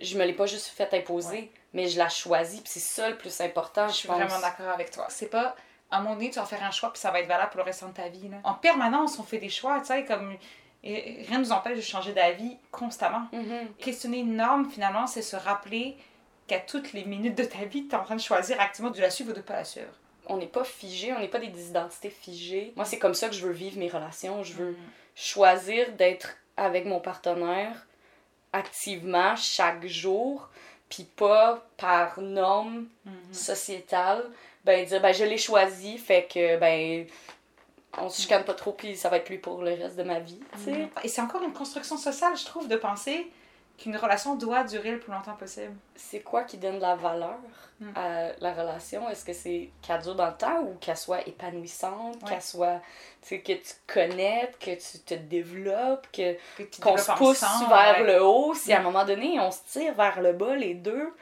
je 0.00 0.18
me 0.18 0.24
l'ai 0.24 0.32
pas 0.32 0.46
juste 0.46 0.66
fait 0.66 0.92
imposer 0.94 1.50
mais 1.72 1.88
je 1.88 1.98
la 1.98 2.08
choisis, 2.08 2.60
puis 2.60 2.70
c'est 2.70 2.80
ça 2.80 3.08
le 3.08 3.16
plus 3.16 3.40
important, 3.40 3.86
je, 3.88 3.92
je 3.92 3.98
suis 3.98 4.08
vraiment 4.08 4.40
d'accord 4.40 4.68
avec 4.68 4.90
toi. 4.90 5.06
C'est 5.08 5.28
pas, 5.28 5.54
à 5.90 5.98
un 5.98 6.02
moment 6.02 6.14
donné, 6.14 6.30
tu 6.30 6.38
vas 6.38 6.46
faire 6.46 6.62
un 6.62 6.70
choix, 6.70 6.92
puis 6.92 7.00
ça 7.00 7.10
va 7.10 7.20
être 7.20 7.28
valable 7.28 7.50
pour 7.50 7.58
le 7.58 7.64
restant 7.64 7.88
de 7.88 7.94
ta 7.94 8.08
vie. 8.08 8.28
Là. 8.28 8.38
En 8.44 8.54
permanence, 8.54 9.18
on 9.18 9.22
fait 9.22 9.38
des 9.38 9.48
choix, 9.48 9.78
tu 9.80 9.86
sais, 9.86 10.04
comme... 10.04 10.36
Et 10.82 11.24
rien 11.28 11.38
ne 11.38 11.44
nous 11.44 11.52
empêche 11.52 11.76
de 11.76 11.82
changer 11.82 12.14
d'avis 12.14 12.56
constamment. 12.70 13.26
Mm-hmm. 13.34 13.74
Questionner 13.78 14.20
une 14.20 14.36
norme, 14.36 14.70
finalement, 14.70 15.06
c'est 15.06 15.20
se 15.20 15.36
rappeler 15.36 15.94
qu'à 16.46 16.58
toutes 16.58 16.94
les 16.94 17.04
minutes 17.04 17.36
de 17.36 17.44
ta 17.44 17.66
vie, 17.66 17.86
tu 17.86 17.94
es 17.94 17.98
en 17.98 18.02
train 18.02 18.16
de 18.16 18.20
choisir 18.20 18.58
activement 18.58 18.90
de 18.90 18.98
la 18.98 19.10
suivre 19.10 19.32
ou 19.32 19.34
de 19.34 19.42
pas 19.42 19.56
la 19.56 19.64
suivre. 19.64 19.92
On 20.26 20.38
n'est 20.38 20.46
pas 20.46 20.64
figé, 20.64 21.12
on 21.12 21.20
n'est 21.20 21.28
pas 21.28 21.38
des 21.38 21.68
identités 21.68 22.08
figées. 22.08 22.72
Moi, 22.76 22.86
c'est 22.86 22.98
comme 22.98 23.12
ça 23.12 23.28
que 23.28 23.34
je 23.34 23.46
veux 23.46 23.52
vivre 23.52 23.78
mes 23.78 23.88
relations. 23.88 24.42
Je 24.42 24.54
veux 24.54 24.70
mm-hmm. 24.72 24.76
choisir 25.16 25.92
d'être 25.92 26.34
avec 26.56 26.86
mon 26.86 26.98
partenaire 26.98 27.86
activement 28.52 29.36
chaque 29.36 29.86
jour 29.86 30.48
puis 30.88 31.04
pas 31.04 31.64
par 31.76 32.20
norme 32.20 32.86
mhm. 33.04 33.32
sociétale, 33.32 34.24
ben 34.64 34.84
dire 34.84 35.00
ben 35.00 35.12
je 35.12 35.24
l'ai 35.24 35.38
choisi, 35.38 35.98
fait 35.98 36.26
que 36.32 36.58
ben 36.58 37.06
on 37.98 38.08
se 38.08 38.22
chicane 38.22 38.44
pas 38.44 38.54
trop 38.54 38.72
puis 38.72 38.96
ça 38.96 39.08
va 39.08 39.18
être 39.18 39.28
lui 39.28 39.38
pour 39.38 39.62
le 39.62 39.72
reste 39.72 39.96
de 39.96 40.02
ma 40.02 40.18
vie, 40.18 40.40
tu 40.64 40.70
mhm. 40.70 40.88
Et 41.04 41.08
c'est 41.08 41.20
encore 41.20 41.42
une 41.42 41.52
construction 41.52 41.96
sociale, 41.96 42.36
je 42.36 42.44
trouve, 42.44 42.68
de 42.68 42.76
penser 42.76 43.30
qu'une 43.80 43.96
relation 43.96 44.36
doit 44.36 44.62
durer 44.62 44.92
le 44.92 45.00
plus 45.00 45.10
longtemps 45.10 45.34
possible. 45.34 45.74
C'est 45.96 46.20
quoi 46.20 46.44
qui 46.44 46.58
donne 46.58 46.78
la 46.78 46.96
valeur 46.96 47.38
hmm. 47.80 47.92
à 47.96 48.28
la 48.38 48.52
relation? 48.52 49.08
Est-ce 49.08 49.24
que 49.24 49.32
c'est 49.32 49.70
qu'elle 49.80 50.02
dure 50.02 50.14
dans 50.14 50.26
le 50.26 50.36
temps 50.36 50.60
ou 50.60 50.74
qu'elle 50.74 50.98
soit 50.98 51.26
épanouissante, 51.26 52.22
qu'elle 52.28 52.42
soit, 52.42 52.80
tu 53.22 53.28
sais, 53.28 53.40
que 53.40 53.52
tu 53.52 53.72
connais, 53.86 54.52
que 54.60 54.72
tu 54.72 54.98
te 54.98 55.14
développes, 55.14 56.06
que, 56.12 56.36
qu'on 56.80 56.98
se 56.98 57.10
pousse 57.12 57.44
vers 57.68 58.04
le 58.04 58.22
haut, 58.22 58.54
si 58.54 58.72
à 58.72 58.76
un 58.76 58.80
hmm. 58.80 58.84
moment 58.84 59.04
donné 59.04 59.40
on 59.40 59.50
se 59.50 59.60
tire 59.66 59.94
vers 59.94 60.20
le 60.20 60.34
bas 60.34 60.54
les 60.54 60.74
deux 60.74 61.12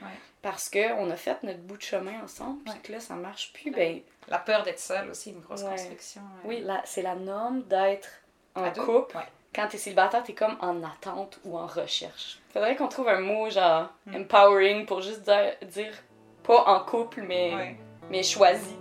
parce 0.43 0.69
qu'on 0.69 1.11
a 1.11 1.17
fait 1.17 1.43
notre 1.43 1.61
bout 1.61 1.77
de 1.77 1.83
chemin 1.83 2.23
ensemble, 2.23 2.63
puis 2.65 2.81
que 2.83 2.93
là 2.93 3.01
ça 3.01 3.15
marche 3.15 3.53
plus, 3.53 3.71
ben... 3.71 4.01
La 4.29 4.39
peur 4.39 4.63
d'être 4.63 4.79
seule 4.79 5.09
aussi, 5.11 5.31
une 5.31 5.41
grosse 5.41 5.63
construction. 5.63 6.23
Oui, 6.45 6.65
c'est 6.85 7.03
la 7.03 7.15
norme 7.15 7.63
d'être 7.63 8.09
en 8.55 8.71
couple 8.73 9.17
quand 9.55 9.67
t'es 9.69 9.79
célibataire, 9.79 10.23
t'es 10.23 10.35
comme 10.35 10.57
en 10.61 10.83
attente 10.85 11.41
ou 11.45 11.59
en 11.59 11.67
recherche. 11.67 12.39
Faudrait 12.59 12.75
qu'on 12.75 12.89
trouve 12.89 13.07
un 13.07 13.21
mot 13.21 13.49
genre 13.49 13.89
hmm. 14.07 14.17
empowering 14.17 14.85
pour 14.85 15.01
juste 15.01 15.23
dire, 15.23 15.55
dire, 15.63 15.95
pas 16.43 16.65
en 16.65 16.81
couple, 16.81 17.23
mais, 17.23 17.77
mais 18.11 18.25
choisi, 18.25 18.75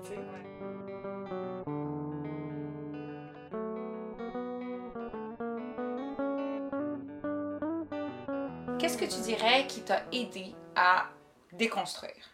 Qu'est-ce 8.80 8.98
que 8.98 9.06
tu 9.06 9.22
dirais 9.22 9.68
qui 9.68 9.82
t'a 9.82 10.02
aidé 10.12 10.56
à 10.76 11.06
déconstruire? 11.52 12.32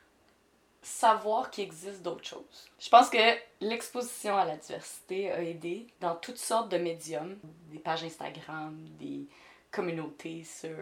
savoir 0.81 1.49
qu'il 1.49 1.63
existe 1.63 2.01
d'autres 2.01 2.25
choses. 2.25 2.69
Je 2.77 2.89
pense 2.89 3.09
que 3.09 3.17
l'exposition 3.61 4.37
à 4.37 4.43
la 4.43 4.57
diversité 4.57 5.31
a 5.31 5.41
aidé 5.41 5.87
dans 6.01 6.15
toutes 6.15 6.37
sortes 6.37 6.69
de 6.69 6.77
médiums, 6.77 7.37
des 7.69 7.79
pages 7.79 8.03
Instagram, 8.03 8.77
des 8.99 9.25
communautés 9.71 10.43
sur 10.43 10.75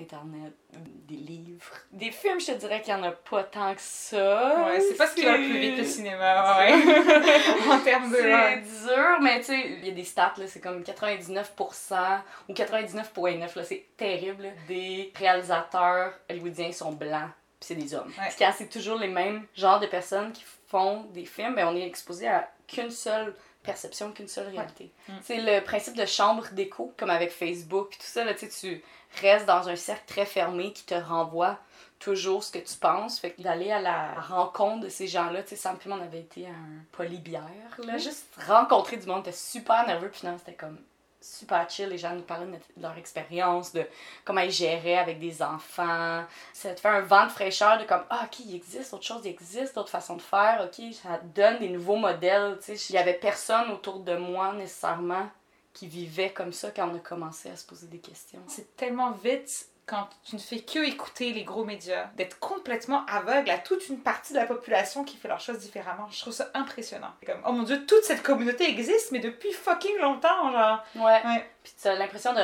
Internet, 0.00 0.54
des 0.72 1.16
livres. 1.16 1.72
Des 1.92 2.10
films, 2.10 2.40
je 2.40 2.46
te 2.46 2.52
dirais 2.52 2.80
qu'il 2.80 2.94
n'y 2.94 3.00
en 3.00 3.04
a 3.04 3.12
pas 3.12 3.44
tant 3.44 3.74
que 3.74 3.80
ça. 3.80 4.66
Ouais, 4.66 4.80
c'est 4.80 4.96
pas 4.96 5.06
ce 5.06 5.14
qui 5.14 5.24
va 5.24 5.36
le 5.36 5.48
plus 5.48 5.58
vite 5.58 5.78
le 5.78 5.84
cinéma, 5.84 6.58
ouais. 6.58 6.72
en 7.70 7.78
termes 7.80 8.10
de. 8.10 8.16
C'est 8.16 8.86
dur, 8.86 9.20
mais 9.20 9.40
tu 9.40 9.46
sais, 9.46 9.60
il 9.78 9.86
y 9.86 9.90
a 9.90 9.94
des 9.94 10.04
stats, 10.04 10.34
là, 10.36 10.46
c'est 10.46 10.60
comme 10.60 10.82
99% 10.82 12.20
ou 12.48 12.52
99,9%, 12.52 13.56
là, 13.56 13.64
c'est 13.64 13.86
terrible. 13.96 14.52
Des 14.68 15.12
réalisateurs 15.16 16.14
hollywoodiens 16.28 16.72
sont 16.72 16.92
blancs 16.92 17.30
c'est 17.60 17.74
des 17.74 17.94
hommes. 17.94 18.10
Ouais. 18.18 18.52
c'est 18.56 18.70
toujours 18.70 18.98
les 18.98 19.08
mêmes 19.08 19.46
genres 19.54 19.80
de 19.80 19.86
personnes 19.86 20.32
qui 20.32 20.44
font 20.66 21.04
des 21.12 21.24
films, 21.26 21.54
ben 21.54 21.68
on 21.68 21.76
est 21.76 21.86
exposé 21.86 22.26
à 22.26 22.50
qu'une 22.66 22.90
seule 22.90 23.34
perception, 23.62 24.12
qu'une 24.12 24.28
seule 24.28 24.48
réalité. 24.48 24.90
Mm. 25.08 25.12
C'est 25.22 25.40
le 25.40 25.62
principe 25.62 25.96
de 25.96 26.06
chambre 26.06 26.46
d'écho, 26.52 26.92
comme 26.96 27.10
avec 27.10 27.30
Facebook, 27.30 27.90
tout 27.90 27.98
ça, 28.00 28.24
là, 28.24 28.34
tu 28.34 28.82
restes 29.20 29.46
dans 29.46 29.68
un 29.68 29.76
cercle 29.76 30.04
très 30.06 30.26
fermé 30.26 30.72
qui 30.72 30.84
te 30.84 30.94
renvoie 30.94 31.58
toujours 31.98 32.42
ce 32.42 32.52
que 32.52 32.58
tu 32.58 32.76
penses. 32.76 33.18
Fait 33.18 33.32
que 33.32 33.42
d'aller 33.42 33.70
à 33.70 33.80
la 33.80 34.14
rencontre 34.20 34.84
de 34.84 34.88
ces 34.88 35.06
gens-là, 35.06 35.42
tu 35.42 35.50
sais, 35.50 35.56
Sam 35.56 35.78
on 35.86 36.00
avait 36.00 36.20
été 36.20 36.46
à 36.46 36.50
un 36.50 36.84
polybière, 36.92 37.42
là, 37.84 37.98
juste 37.98 38.26
rencontrer 38.46 38.96
du 38.96 39.06
monde, 39.06 39.24
t'es 39.24 39.32
super 39.32 39.86
nerveux, 39.86 40.10
puis 40.10 40.26
non, 40.26 40.36
c'était 40.38 40.54
comme 40.54 40.78
super 41.20 41.68
chill. 41.68 41.88
Les 41.88 41.98
gens 41.98 42.14
nous 42.14 42.22
parlaient 42.22 42.46
de, 42.46 42.82
leur 42.82 42.96
expérience, 42.96 43.72
de 43.72 43.86
comment 44.24 44.40
ils 44.40 44.50
géraient 44.50 44.98
avec 44.98 45.18
des 45.18 45.42
enfants. 45.42 46.24
Ça 46.52 46.74
te 46.74 46.80
fait 46.80 46.88
un 46.88 47.00
vent 47.00 47.26
de 47.26 47.30
fraîcheur 47.30 47.78
de 47.78 47.84
comme, 47.84 48.04
ah, 48.10 48.22
ok, 48.24 48.40
il 48.40 48.54
existe 48.54 48.92
autre 48.94 49.04
chose, 49.04 49.22
il 49.24 49.30
existe 49.30 49.74
d'autres 49.74 49.90
façons 49.90 50.16
de 50.16 50.22
faire, 50.22 50.64
ok, 50.64 50.94
ça 50.94 51.20
donne 51.34 51.58
des 51.58 51.68
nouveaux 51.68 51.96
modèles. 51.96 52.58
Tu 52.64 52.76
sais, 52.76 52.92
il 52.92 52.94
y 52.94 52.98
avait 52.98 53.14
personne 53.14 53.70
autour 53.70 54.00
de 54.00 54.16
moi 54.16 54.52
nécessairement 54.52 55.28
qui 55.72 55.86
vivait 55.86 56.30
comme 56.30 56.52
ça 56.52 56.70
quand 56.70 56.90
on 56.90 56.96
a 56.96 57.00
commencé 57.00 57.48
à 57.50 57.56
se 57.56 57.64
poser 57.64 57.86
des 57.86 57.98
questions. 57.98 58.40
C'est 58.48 58.76
tellement 58.76 59.12
vite 59.12 59.68
quand 59.86 60.08
tu 60.24 60.36
ne 60.36 60.40
fais 60.40 60.60
que 60.60 60.78
écouter 60.86 61.32
les 61.32 61.44
gros 61.44 61.64
médias, 61.64 62.06
d'être 62.16 62.38
complètement 62.38 63.04
aveugle 63.06 63.50
à 63.50 63.58
toute 63.58 63.88
une 63.88 63.98
partie 63.98 64.32
de 64.32 64.38
la 64.38 64.46
population 64.46 65.04
qui 65.04 65.16
fait 65.16 65.28
leurs 65.28 65.40
choses 65.40 65.58
différemment. 65.58 66.08
Je 66.10 66.20
trouve 66.20 66.32
ça 66.32 66.48
impressionnant. 66.54 67.10
Comme, 67.26 67.40
oh 67.46 67.52
mon 67.52 67.64
dieu, 67.64 67.84
toute 67.86 68.04
cette 68.04 68.22
communauté 68.22 68.68
existe, 68.68 69.12
mais 69.12 69.18
depuis 69.18 69.52
fucking 69.52 69.98
longtemps, 69.98 70.52
genre. 70.52 70.84
Ouais. 70.94 71.20
ouais. 71.24 71.46
Puis 71.62 71.74
tu 71.82 71.88
as 71.88 71.94
l'impression 71.94 72.32
de 72.32 72.40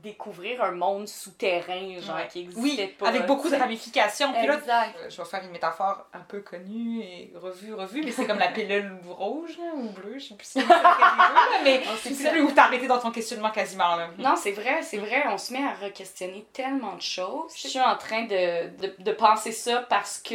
découvrir 0.00 0.62
un 0.62 0.70
monde 0.70 1.08
souterrain, 1.08 2.00
genre, 2.00 2.26
qui 2.28 2.40
existait 2.42 2.94
oui, 3.00 3.06
avec 3.08 3.26
beaucoup 3.26 3.48
de 3.48 3.56
ramifications. 3.56 4.32
Puis 4.32 4.44
exact. 4.44 4.66
Là, 4.66 5.08
je 5.08 5.16
vais 5.16 5.28
faire 5.28 5.42
une 5.42 5.50
métaphore 5.50 6.06
un 6.12 6.20
peu 6.20 6.40
connue 6.40 7.00
et 7.00 7.32
revue, 7.34 7.74
revue, 7.74 8.02
mais 8.04 8.12
c'est 8.12 8.26
comme 8.26 8.38
la 8.38 8.48
pilule 8.48 8.92
rouge 9.08 9.58
ou 9.74 9.88
bleue, 9.90 10.18
je 10.18 10.28
sais 10.28 10.34
plus 10.34 10.46
si 10.46 10.60
c'est 10.60 11.64
mais 11.64 11.82
tu 12.02 12.14
sais 12.14 12.30
plus 12.30 12.42
où 12.42 12.52
t'arrêter 12.52 12.86
dans 12.86 12.98
ton 12.98 13.10
questionnement 13.10 13.50
quasiment. 13.50 13.96
Là. 13.96 14.10
Non, 14.18 14.36
c'est 14.36 14.52
vrai, 14.52 14.82
c'est 14.82 14.98
vrai, 14.98 15.24
on 15.28 15.38
se 15.38 15.52
met 15.52 15.64
à 15.64 15.72
re-questionner 15.72 16.46
tellement 16.52 16.79
de 16.96 17.02
choses. 17.02 17.52
Je 17.56 17.68
suis 17.68 17.80
en 17.80 17.96
train 17.96 18.22
de, 18.24 18.68
de, 18.78 18.94
de 18.98 19.12
penser 19.12 19.52
ça 19.52 19.80
parce 19.88 20.18
que 20.18 20.34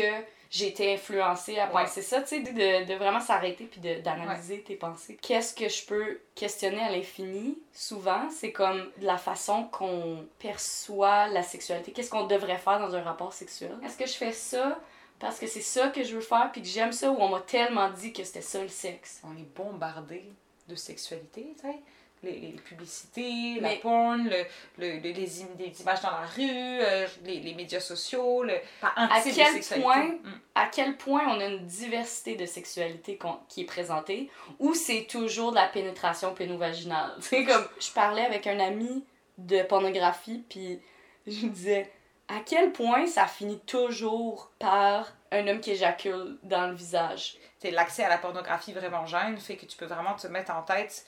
j'ai 0.51 0.67
été 0.67 0.93
influencée 0.93 1.59
à 1.59 1.65
Ouais. 1.73 1.83
penser 1.83 2.01
ça, 2.01 2.21
tu 2.21 2.27
sais, 2.29 2.39
de, 2.39 2.85
de 2.85 2.93
vraiment 2.93 3.19
s'arrêter 3.19 3.65
puis 3.65 3.81
d'analyser 4.01 4.61
tes 4.61 4.75
pensées. 4.75 5.17
Qu'est-ce 5.21 5.53
que 5.53 5.67
je 5.67 5.85
peux 5.85 6.19
questionner 6.33 6.81
à 6.81 6.89
l'infini, 6.91 7.57
souvent, 7.73 8.29
c'est 8.29 8.51
comme 8.53 8.89
la 9.01 9.17
façon 9.17 9.63
qu'on 9.65 10.25
perçoit 10.39 11.27
la 11.27 11.43
sexualité. 11.43 11.91
Qu'est-ce 11.91 12.09
qu'on 12.09 12.27
devrait 12.27 12.57
faire 12.57 12.79
dans 12.79 12.95
un 12.95 13.01
rapport 13.01 13.33
sexuel? 13.33 13.75
Est-ce 13.83 13.97
que 13.97 14.05
je 14.05 14.13
fais 14.13 14.31
ça 14.31 14.79
parce 15.19 15.39
que 15.39 15.47
c'est 15.47 15.61
ça 15.61 15.87
que 15.89 16.03
je 16.03 16.15
veux 16.15 16.21
faire 16.21 16.49
puis 16.51 16.61
que 16.61 16.67
j'aime 16.67 16.91
ça 16.91 17.09
ou 17.09 17.17
on 17.19 17.29
m'a 17.29 17.41
tellement 17.41 17.89
dit 17.89 18.13
que 18.13 18.23
c'était 18.23 18.41
ça 18.41 18.61
le 18.61 18.69
sexe? 18.69 19.21
On 19.25 19.35
est 19.35 19.47
bombardé 19.55 20.23
de 20.69 20.75
sexualité, 20.75 21.53
tu 21.59 21.67
sais. 21.67 21.79
Les, 22.25 22.31
les 22.39 22.47
publicités, 22.53 23.59
la 23.61 23.69
porn, 23.77 24.23
le, 24.27 24.43
le- 24.79 24.97
le- 24.99 25.11
les, 25.11 25.41
im- 25.43 25.47
les 25.59 25.81
images 25.81 26.01
dans 26.01 26.11
la 26.11 26.25
rue, 26.25 26.41
euh, 26.81 27.07
les, 27.23 27.39
les 27.39 27.53
médias 27.53 27.79
sociaux, 27.79 28.43
le, 28.43 28.55
À 28.81 29.21
quel 29.35 29.53
point- 29.81 30.05
Mm. 30.07 30.31
à 30.55 30.65
quel 30.67 30.97
point 30.97 31.23
on 31.27 31.39
a 31.39 31.45
une 31.45 31.65
diversité 31.65 32.35
de 32.35 32.45
sexualité 32.45 33.19
qui 33.47 33.61
est 33.61 33.65
présentée 33.65 34.29
ou 34.59 34.73
c'est 34.73 35.03
toujours 35.09 35.51
de 35.51 35.55
la 35.57 35.67
pénétration 35.67 36.33
pénovaginale? 36.33 37.13
C'est 37.19 37.45
comme 37.45 37.65
je 37.79 37.91
parlais 37.91 38.23
avec 38.25 38.47
un 38.47 38.59
ami 38.59 39.05
de 39.37 39.61
pornographie 39.63 40.43
puis 40.49 40.79
je 41.27 41.45
me 41.45 41.51
disais 41.51 41.91
à 42.27 42.39
quel 42.45 42.71
point 42.71 43.05
ça 43.05 43.27
finit 43.27 43.59
toujours 43.67 44.51
par 44.57 45.13
un 45.31 45.47
homme 45.47 45.59
qui 45.59 45.71
éjacule 45.71 46.37
dans 46.43 46.67
le 46.67 46.73
visage? 46.75 47.37
L'accès 47.71 48.03
à 48.03 48.09
la 48.09 48.19
pornographie 48.19 48.73
vraiment 48.73 49.05
jeune 49.07 49.37
fait 49.37 49.55
que 49.57 49.65
tu 49.65 49.75
peux 49.75 49.85
vraiment 49.87 50.13
te 50.13 50.27
mettre 50.27 50.51
en 50.55 50.61
tête 50.61 51.05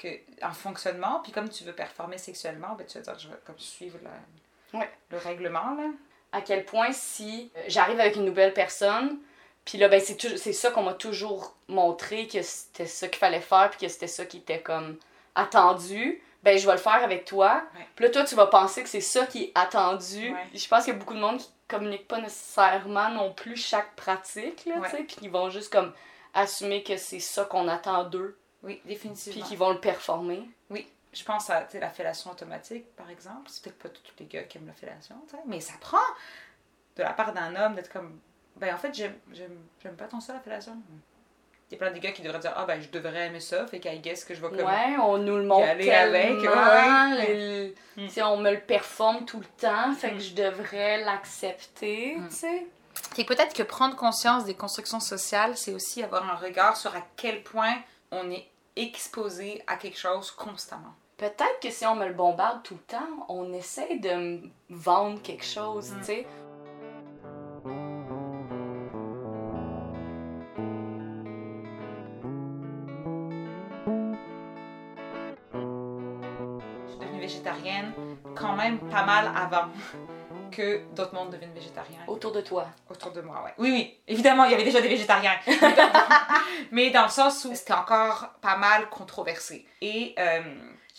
que, 0.00 0.08
en 0.42 0.52
fonctionnement, 0.52 1.20
puis 1.22 1.32
comme 1.32 1.48
tu 1.48 1.64
veux 1.64 1.72
performer 1.74 2.18
sexuellement, 2.18 2.74
ben, 2.78 2.86
tu 2.86 2.98
vas 2.98 3.04
dire, 3.04 3.18
je 3.18 3.28
vais 3.28 3.34
comme 3.44 3.58
suivre 3.58 3.98
le, 4.02 4.78
Ouais. 4.78 4.90
le 5.10 5.18
règlement. 5.18 5.74
Là. 5.74 5.90
À 6.32 6.40
quel 6.42 6.64
point 6.64 6.92
si 6.92 7.50
euh, 7.56 7.60
j'arrive 7.68 7.98
avec 8.00 8.16
une 8.16 8.24
nouvelle 8.24 8.54
personne 8.54 9.18
puis 9.64 9.76
là 9.78 9.88
ben 9.88 10.00
c'est 10.00 10.52
ça 10.54 10.70
qu'on 10.70 10.82
m'a 10.84 10.94
toujours 10.94 11.54
montré 11.68 12.26
que 12.26 12.40
c'était 12.40 12.86
ça 12.86 13.08
qu'il 13.08 13.18
fallait 13.18 13.40
faire 13.42 13.68
puis 13.70 13.80
que 13.86 13.88
c'était 13.92 14.06
ça 14.06 14.24
qui 14.24 14.38
était 14.38 14.60
comme 14.62 14.96
attendu 15.34 16.22
ben 16.42 16.56
je 16.58 16.66
vais 16.66 16.72
le 16.72 16.78
faire 16.78 17.02
avec 17.04 17.24
toi 17.26 17.62
Ouais. 17.76 17.86
Puis 17.96 18.04
là, 18.06 18.10
toi, 18.10 18.24
tu 18.24 18.34
vas 18.34 18.46
penser 18.46 18.82
que 18.82 18.88
c'est 18.88 19.00
ça 19.02 19.26
qui 19.26 19.44
est 19.44 19.52
attendu. 19.54 20.32
Ouais. 20.32 20.46
Je 20.54 20.66
pense 20.68 20.84
qu'il 20.84 20.94
y 20.94 20.96
a 20.96 20.98
beaucoup 20.98 21.12
de 21.14 21.18
monde 21.20 21.38
qui 21.38 21.50
communique 21.68 22.08
pas 22.08 22.18
nécessairement 22.20 23.10
non 23.10 23.32
plus 23.34 23.56
chaque 23.56 23.94
pratique, 23.94 24.64
là, 24.64 24.76
Ouais. 24.78 24.88
tu 24.90 24.96
sais, 24.96 25.02
puis 25.02 25.16
qui 25.16 25.28
vont 25.28 25.50
juste 25.50 25.70
comme 25.70 25.92
assumer 26.32 26.82
que 26.82 26.96
c'est 26.96 27.20
ça 27.20 27.44
qu'on 27.44 27.68
attend 27.68 28.04
d'eux, 28.04 28.38
Oui, 28.62 28.76
puis 28.84 28.94
définitivement. 28.94 29.46
qui 29.46 29.56
vont 29.56 29.70
le 29.70 29.78
performer. 29.80 30.48
Je 31.12 31.24
pense 31.24 31.50
à 31.50 31.66
la 31.74 31.90
fellation 31.90 32.30
automatique, 32.30 32.94
par 32.94 33.10
exemple. 33.10 33.48
C'est 33.48 33.64
peut-être 33.64 33.78
pas 33.78 33.88
tous 33.88 34.12
les 34.20 34.26
gars 34.26 34.44
qui 34.44 34.58
aiment 34.58 34.68
la 34.68 34.72
fellation, 34.74 35.16
mais 35.46 35.58
ça 35.60 35.72
prend 35.80 35.98
de 36.96 37.02
la 37.02 37.12
part 37.12 37.32
d'un 37.32 37.56
homme 37.56 37.74
d'être 37.74 37.92
comme, 37.92 38.20
ben 38.56 38.72
en 38.72 38.78
fait, 38.78 38.94
j'aime, 38.94 39.16
j'aime, 39.32 39.96
pas 39.96 40.04
tant 40.04 40.20
ça, 40.20 40.34
la 40.34 40.40
fellation. 40.40 40.76
Il 41.68 41.74
y 41.74 41.76
a 41.76 41.78
plein 41.78 41.90
de 41.92 41.98
gars 41.98 42.12
qui 42.12 42.22
devraient 42.22 42.38
dire, 42.40 42.52
ah 42.54 42.64
ben 42.64 42.80
je 42.80 42.88
devrais 42.90 43.26
aimer 43.26 43.40
ça, 43.40 43.66
fait 43.66 43.80
qu'à 43.80 43.94
guess 43.96 44.24
que 44.24 44.34
je 44.34 44.40
vais 44.40 44.48
comme. 44.50 44.66
Ouais, 44.66 44.96
on 45.02 45.18
nous 45.18 45.36
le 45.36 45.44
montre 45.44 45.66
aller 45.68 45.90
avec, 45.90 46.40
ouais, 46.40 46.48
ouais. 46.48 47.36
le- 47.36 47.74
Mm. 48.02 48.06
tu 48.06 48.08
sais, 48.08 48.22
on 48.22 48.36
me 48.36 48.50
le 48.52 48.60
performe 48.60 49.24
tout 49.24 49.38
le 49.40 49.46
temps, 49.60 49.92
fait 49.94 50.10
que 50.10 50.16
Mm. 50.16 50.20
je 50.20 50.34
devrais 50.34 51.04
l'accepter, 51.04 52.16
Mm. 52.18 52.28
tu 52.28 52.34
sais. 52.36 52.66
C'est 53.16 53.24
peut-être 53.24 53.54
que 53.54 53.62
prendre 53.64 53.96
conscience 53.96 54.44
des 54.44 54.54
constructions 54.54 55.00
sociales, 55.00 55.56
c'est 55.56 55.72
aussi 55.72 56.02
avoir 56.04 56.28
un 56.30 56.36
regard 56.36 56.76
sur 56.76 56.94
à 56.94 57.02
quel 57.16 57.42
point 57.42 57.74
on 58.12 58.30
est 58.30 58.48
exposé 58.76 59.62
à 59.66 59.76
quelque 59.76 59.98
chose 59.98 60.30
constamment. 60.30 60.94
Peut-être 61.16 61.60
que 61.62 61.70
si 61.70 61.84
on 61.86 61.96
me 61.96 62.06
le 62.06 62.14
bombarde 62.14 62.62
tout 62.62 62.74
le 62.74 62.80
temps, 62.96 63.26
on 63.28 63.52
essaie 63.52 63.98
de 63.98 64.14
me 64.14 64.40
vendre 64.70 65.20
quelque 65.22 65.44
chose, 65.44 65.90
Mm. 65.92 65.98
tu 65.98 66.04
sais. 66.04 66.26
Je 75.52 76.90
suis 76.90 76.98
devenue 77.00 77.20
végétarienne 77.20 77.92
quand 78.34 78.56
même 78.56 78.78
pas 78.78 79.04
mal 79.04 79.30
avant 79.34 79.68
que 80.50 80.82
d'autres 80.94 81.14
mondes 81.14 81.30
deviennent 81.30 81.54
végétariens. 81.54 82.00
Autour 82.06 82.32
de 82.32 82.40
toi. 82.40 82.68
Autour 82.88 83.12
de 83.12 83.20
moi, 83.20 83.42
ouais. 83.44 83.54
Oui, 83.58 83.70
oui, 83.70 83.98
évidemment, 84.06 84.44
il 84.44 84.50
y 84.52 84.54
avait 84.54 84.64
déjà 84.64 84.80
des 84.80 84.88
végétariens. 84.88 85.38
Mais 86.70 86.90
dans 86.90 87.04
le 87.04 87.10
sens 87.10 87.44
où 87.44 87.54
c'était 87.54 87.72
encore 87.72 88.30
pas 88.40 88.56
mal 88.56 88.88
controversé. 88.88 89.66
Et 89.80 90.14
euh, 90.18 90.42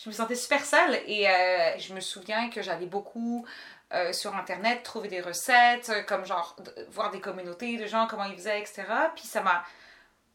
je 0.02 0.08
me 0.08 0.14
sentais 0.14 0.34
super 0.34 0.64
seule 0.64 0.98
et 1.06 1.28
euh, 1.28 1.78
je 1.78 1.94
me 1.94 2.00
souviens 2.00 2.50
que 2.50 2.62
j'allais 2.62 2.86
beaucoup 2.86 3.46
euh, 3.92 4.12
sur 4.12 4.34
Internet 4.34 4.82
trouver 4.82 5.08
des 5.08 5.20
recettes, 5.20 5.92
comme 6.06 6.24
genre 6.24 6.56
voir 6.88 7.10
des 7.10 7.20
communautés 7.20 7.76
de 7.76 7.86
gens, 7.86 8.06
comment 8.06 8.24
ils 8.24 8.34
faisaient, 8.36 8.58
etc. 8.60 8.84
Puis 9.14 9.26
ça 9.26 9.42
m'a 9.42 9.64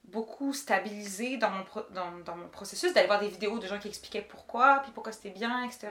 beaucoup 0.06 0.54
stabilisé 0.54 1.36
dans 1.36 1.50
mon, 1.50 1.64
pro- 1.66 1.86
dans, 1.90 2.12
dans 2.24 2.38
mon 2.38 2.48
processus 2.48 2.94
d'aller 2.94 3.08
voir 3.08 3.20
des 3.20 3.28
vidéos 3.28 3.60
de 3.60 3.68
gens 3.68 3.78
qui 3.78 3.90
expliquaient 3.90 4.22
pourquoi, 4.22 4.80
puis 4.84 4.92
pourquoi 4.94 5.12
c'était 5.12 5.32
bien, 5.32 5.66
etc. 5.66 5.90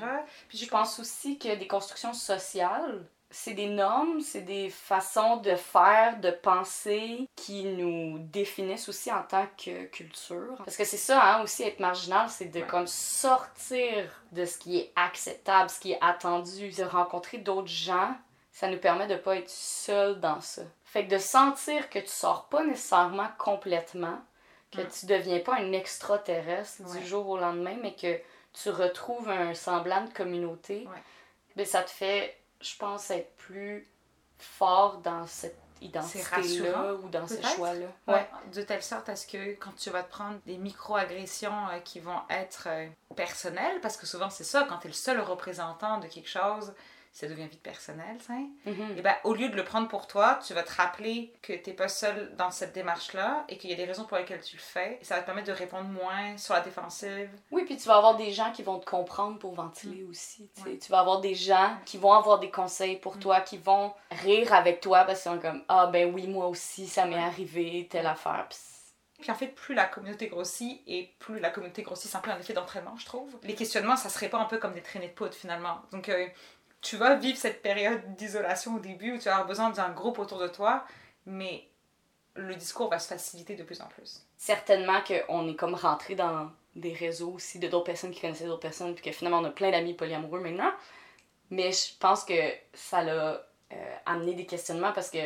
Puis 0.48 0.56
Je 0.56 0.66
pense 0.68 0.98
aussi 0.98 1.38
que 1.38 1.54
des 1.54 1.66
constructions 1.66 2.14
sociales, 2.14 3.04
c'est 3.30 3.54
des 3.54 3.66
normes, 3.68 4.20
c'est 4.20 4.42
des 4.42 4.70
façons 4.70 5.36
de 5.38 5.54
faire, 5.56 6.18
de 6.20 6.30
penser 6.30 7.28
qui 7.36 7.64
nous 7.64 8.18
définissent 8.18 8.88
aussi 8.88 9.10
en 9.12 9.22
tant 9.22 9.46
que 9.62 9.84
culture. 9.86 10.54
Parce 10.64 10.76
que 10.76 10.84
c'est 10.84 10.96
ça, 10.96 11.22
hein, 11.36 11.42
aussi, 11.42 11.62
être 11.64 11.80
marginal, 11.80 12.28
c'est 12.30 12.46
de 12.46 12.60
Ouais. 12.60 12.66
comme 12.66 12.86
sortir 12.86 14.10
de 14.32 14.44
ce 14.44 14.58
qui 14.58 14.78
est 14.78 14.92
acceptable, 14.96 15.70
ce 15.70 15.80
qui 15.80 15.92
est 15.92 15.98
attendu, 16.00 16.70
de 16.70 16.84
rencontrer 16.84 17.38
d'autres 17.38 17.68
gens. 17.68 18.14
Ça 18.52 18.68
nous 18.68 18.78
permet 18.78 19.06
de 19.06 19.16
pas 19.16 19.36
être 19.36 19.50
seul 19.50 20.18
dans 20.20 20.40
ça. 20.40 20.62
Fait 20.84 21.04
que 21.06 21.10
de 21.14 21.18
sentir 21.18 21.90
que 21.90 21.98
tu 21.98 22.08
sors 22.08 22.48
pas 22.48 22.64
nécessairement 22.64 23.28
complètement, 23.38 24.18
que 24.72 24.80
Mm. 24.82 24.88
tu 24.88 25.06
deviens 25.06 25.40
pas 25.40 25.56
un 25.56 25.72
extraterrestre 25.72 26.82
Ouais. 26.86 27.00
du 27.00 27.06
jour 27.06 27.28
au 27.28 27.38
lendemain, 27.38 27.76
mais 27.82 27.94
que 27.94 28.18
tu 28.54 28.70
retrouves 28.70 29.28
un 29.28 29.52
semblant 29.52 30.04
de 30.04 30.12
communauté, 30.12 30.86
Ouais. 30.90 31.02
ben, 31.56 31.66
ça 31.66 31.82
te 31.82 31.90
fait, 31.90 32.34
je 32.60 32.76
pense, 32.76 33.10
être 33.10 33.34
plus 33.36 33.86
fort 34.38 34.98
dans 34.98 35.26
cette 35.26 35.58
identité-là 35.80 36.94
ou 36.94 37.08
dans 37.08 37.26
ce 37.26 37.34
peut-être. 37.34 37.54
choix-là. 37.54 37.86
Ouais. 38.08 38.28
De 38.52 38.62
telle 38.62 38.82
sorte 38.82 39.08
à 39.08 39.16
ce 39.16 39.26
que 39.26 39.54
quand 39.54 39.74
tu 39.76 39.90
vas 39.90 40.02
te 40.02 40.10
prendre 40.10 40.38
des 40.46 40.56
micro-agressions 40.56 41.68
euh, 41.68 41.78
qui 41.80 42.00
vont 42.00 42.20
être 42.30 42.68
euh, 42.68 42.88
personnelles, 43.14 43.80
parce 43.80 43.96
que 43.96 44.06
souvent 44.06 44.30
c'est 44.30 44.44
ça, 44.44 44.64
quand 44.68 44.78
tu 44.78 44.86
es 44.86 44.90
le 44.90 44.94
seul 44.94 45.20
représentant 45.20 45.98
de 45.98 46.06
quelque 46.06 46.28
chose, 46.28 46.72
ça 47.16 47.26
devient 47.28 47.46
vite 47.48 47.62
personnel, 47.62 48.16
tu 48.18 48.26
sais. 48.26 48.70
Mhm. 48.70 48.98
Et 48.98 49.02
ben, 49.02 49.14
au 49.24 49.32
lieu 49.34 49.48
de 49.48 49.56
le 49.56 49.64
prendre 49.64 49.88
pour 49.88 50.06
toi, 50.06 50.38
tu 50.46 50.52
vas 50.54 50.62
te 50.62 50.72
rappeler 50.74 51.32
que 51.42 51.52
t'es 51.54 51.72
pas 51.72 51.88
seul 51.88 52.34
dans 52.36 52.50
cette 52.50 52.72
démarche-là 52.74 53.44
et 53.48 53.56
qu'il 53.56 53.70
y 53.70 53.72
a 53.72 53.76
des 53.76 53.84
raisons 53.86 54.04
pour 54.04 54.16
lesquelles 54.18 54.42
tu 54.42 54.56
le 54.56 54.62
fais. 54.62 54.98
Et 55.00 55.04
ça 55.04 55.14
va 55.14 55.22
te 55.22 55.26
permettre 55.26 55.48
de 55.48 55.52
répondre 55.52 55.88
moins 55.88 56.36
sur 56.36 56.52
la 56.54 56.60
défensive. 56.60 57.30
Oui, 57.50 57.64
puis 57.64 57.76
tu 57.76 57.88
vas 57.88 57.96
avoir 57.96 58.16
des 58.16 58.32
gens 58.32 58.52
qui 58.52 58.62
vont 58.62 58.78
te 58.78 58.84
comprendre 58.84 59.38
pour 59.38 59.54
ventiler 59.54 60.04
aussi. 60.04 60.50
tu. 60.56 60.62
Ouais. 60.68 60.76
Tu 60.78 60.90
vas 60.92 61.00
avoir 61.00 61.20
des 61.20 61.34
gens 61.34 61.76
qui 61.86 61.96
vont 61.98 62.12
avoir 62.12 62.38
des 62.38 62.50
conseils 62.50 62.96
pour 62.96 63.18
toi, 63.18 63.40
qui 63.40 63.56
vont 63.58 63.94
rire 64.10 64.52
avec 64.52 64.80
toi 64.80 65.04
parce 65.04 65.22
qu'ils 65.22 65.32
sont 65.32 65.38
comme 65.38 65.64
Ah, 65.68 65.86
ben 65.86 66.12
oui, 66.14 66.26
moi 66.26 66.46
aussi, 66.48 66.86
ça 66.86 67.06
m'est 67.06 67.14
Ouais. 67.16 67.22
arrivé, 67.22 67.88
telle 67.90 68.06
affaire. 68.06 68.46
Puis 68.50 68.58
Puis 69.18 69.30
en 69.30 69.34
fait, 69.34 69.48
plus 69.48 69.74
la 69.74 69.86
communauté 69.86 70.26
grossit 70.28 70.82
et 70.86 71.14
plus 71.18 71.38
la 71.40 71.48
communauté 71.48 71.80
grossit, 71.82 72.10
c'est 72.10 72.18
un 72.18 72.20
peu 72.20 72.30
un 72.30 72.38
effet 72.38 72.52
d'entraînement, 72.52 72.94
je 72.98 73.06
trouve. 73.06 73.34
Les 73.44 73.54
questionnements, 73.54 73.96
ça 73.96 74.10
se 74.10 74.18
répand 74.18 74.42
un 74.42 74.44
peu 74.44 74.58
comme 74.58 74.74
des 74.74 74.82
traînées 74.82 75.08
de 75.08 75.14
poudre 75.14 75.32
finalement. 75.32 75.80
Donc 75.90 76.10
euh, 76.10 76.26
tu 76.80 76.96
vas 76.96 77.16
vivre 77.16 77.38
cette 77.38 77.62
période 77.62 78.00
d'isolation 78.16 78.76
au 78.76 78.78
début 78.78 79.12
où 79.12 79.18
tu 79.18 79.24
vas 79.24 79.32
avoir 79.32 79.48
besoin 79.48 79.70
d'un 79.70 79.90
groupe 79.90 80.18
autour 80.18 80.38
de 80.38 80.48
toi, 80.48 80.84
mais 81.24 81.68
le 82.34 82.54
discours 82.54 82.90
va 82.90 82.98
se 82.98 83.08
faciliter 83.08 83.56
de 83.56 83.62
plus 83.62 83.80
en 83.80 83.86
plus. 83.86 84.22
certainement 84.36 85.00
qu'on 85.00 85.48
est 85.48 85.56
comme 85.56 85.74
rentré 85.74 86.14
dans 86.14 86.50
des 86.74 86.92
réseaux 86.92 87.32
aussi 87.32 87.58
de 87.58 87.68
d'autres 87.68 87.86
personnes 87.86 88.10
qui 88.10 88.20
connaissaient 88.20 88.44
d'autres 88.46 88.60
personnes, 88.60 88.94
puis 88.94 89.02
que 89.02 89.10
finalement 89.10 89.38
on 89.38 89.44
a 89.44 89.50
plein 89.50 89.70
d'amis 89.70 89.94
polyamoureux 89.94 90.40
maintenant. 90.40 90.70
Mais 91.50 91.72
je 91.72 91.96
pense 91.98 92.24
que 92.24 92.34
ça 92.74 93.02
l'a 93.02 93.46
euh, 93.72 93.96
amené 94.04 94.34
des 94.34 94.46
questionnements 94.46 94.92
parce 94.92 95.10
que, 95.10 95.18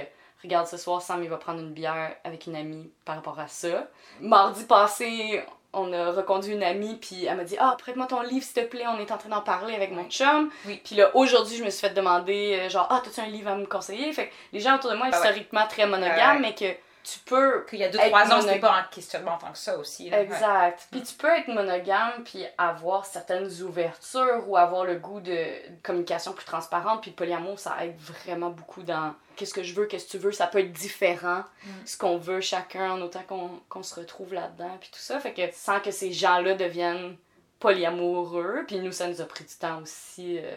regarde, 0.43 0.67
ce 0.67 0.77
soir, 0.77 1.03
Sam, 1.03 1.23
il 1.23 1.31
va 1.31 1.39
prendre 1.39 1.61
une 1.61 1.73
bière 1.73 2.17
avec 2.25 2.47
une 2.47 2.57
amie 2.57 2.93
par 3.05 3.17
rapport 3.17 3.39
à 3.39 3.49
ça. 3.49 3.89
Mardi 4.21 4.65
passé, 4.65 5.43
on 5.73 5.93
a 5.93 6.11
reconduit 6.11 6.53
une 6.55 6.63
amie, 6.63 6.97
puis 7.01 7.27
elle 7.27 7.37
m'a 7.37 7.45
dit 7.45 7.57
Ah, 7.59 7.77
prête-moi 7.79 8.07
ton 8.07 8.23
livre, 8.23 8.45
s'il 8.45 8.63
te 8.65 8.69
plaît, 8.69 8.85
on 8.89 8.99
est 8.99 9.11
en 9.13 9.19
train 9.19 9.29
d'en 9.29 9.41
parler 9.41 9.75
avec 9.75 9.93
mon 9.93 10.05
chum. 10.09 10.51
Oui. 10.67 10.81
Puis 10.85 10.97
là, 10.97 11.11
aujourd'hui, 11.15 11.57
je 11.57 11.65
me 11.65 11.71
suis 11.71 11.87
fait 11.87 11.95
demander, 11.95 12.59
euh, 12.61 12.69
genre, 12.69 12.87
Ah, 12.91 13.01
t'as-tu 13.05 13.21
un 13.21 13.27
livre 13.31 13.51
à 13.51 13.55
me 13.55 13.67
conseiller? 13.67 14.13
Fait 14.13 14.27
que 14.29 14.33
les 14.53 14.61
gens 14.61 14.77
autour 14.77 14.91
de 14.91 14.97
moi, 14.97 15.07
Ah 15.13 15.17
historiquement 15.17 15.67
très 15.69 15.87
monogames, 15.87 16.41
mais 16.41 16.55
que 16.55 16.65
tu 17.03 17.19
peux 17.21 17.65
Qu'il 17.69 17.79
y 17.79 17.85
a 17.85 17.89
Être 17.89 17.97
2-3 17.97 18.33
ans, 18.33 18.41
c'était 18.41 18.59
pas 18.59 18.75
un 18.75 18.83
questionnement 18.85 19.33
en 19.35 19.39
tant 19.39 19.53
que 19.53 19.59
ça 19.59 19.77
aussi. 19.79 20.11
là. 20.11 20.21
Exact. 20.23 20.87
Puis 20.91 21.03
tu 21.03 21.15
peux 21.15 21.29
être 21.29 21.49
monogame 21.49 22.23
puis 22.25 22.45
avoir 22.59 23.05
certaines 23.07 23.51
ouvertures 23.63 24.45
ou 24.47 24.57
avoir 24.57 24.85
le 24.85 24.97
goût 24.97 25.21
de 25.21 25.37
communication 25.83 26.33
plus 26.33 26.45
transparente. 26.45 27.03
Puis 27.03 27.11
polyamour, 27.11 27.59
ça 27.59 27.77
aide 27.85 27.97
vraiment 27.99 28.51
beaucoup 28.51 28.83
dans 28.83 29.15
qu'est-ce 29.37 29.55
que 29.55 29.63
je 29.63 29.75
veux, 29.75 29.87
qu'est-ce 29.87 30.07
que 30.07 30.11
tu 30.13 30.19
veux. 30.19 30.33
Ça 30.33 30.47
peut 30.47 30.61
être 30.61 30.73
différent, 30.73 31.45
Mm. 31.65 31.69
ce 31.87 31.97
qu'on 31.97 32.19
veut 32.19 32.41
chacun, 32.41 32.93
en 32.93 33.01
autant 33.03 33.23
qu'on 33.27 33.51
qu'on 33.69 33.83
se 33.83 33.95
retrouve 33.95 34.35
là-dedans. 34.35 34.77
Puis 34.81 34.91
tout 34.93 34.99
ça. 35.01 35.19
Fait 35.21 35.33
que 35.33 35.43
sans 35.53 35.81
que 35.81 35.91
ces 35.91 36.13
gens-là 36.13 36.55
deviennent 36.55 37.17
polyamoureux, 37.59 38.65
puis 38.67 38.79
nous, 38.79 38.93
ça 38.93 39.07
nous 39.09 39.21
a 39.21 39.25
pris 39.25 39.45
du 39.45 39.55
temps 39.55 39.81
aussi 39.83 40.39
euh, 40.39 40.51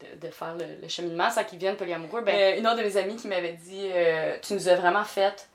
de, 0.00 0.26
de 0.26 0.30
faire 0.30 0.56
le, 0.56 0.88
cheminement 0.88 1.30
sans 1.30 1.44
qu'ils 1.44 1.58
viennent 1.58 1.76
polyamoureux. 1.76 2.22
Ben, 2.22 2.34
euh, 2.34 2.58
une 2.58 2.66
autre 2.66 2.78
de 2.78 2.82
mes 2.82 2.96
amies 2.96 3.16
qui 3.16 3.28
m'avait 3.28 3.54
dit 3.54 3.90
euh, 3.92 4.36
Tu 4.42 4.54
nous 4.54 4.68
as 4.68 4.76
vraiment 4.76 5.04
fait 5.04 5.48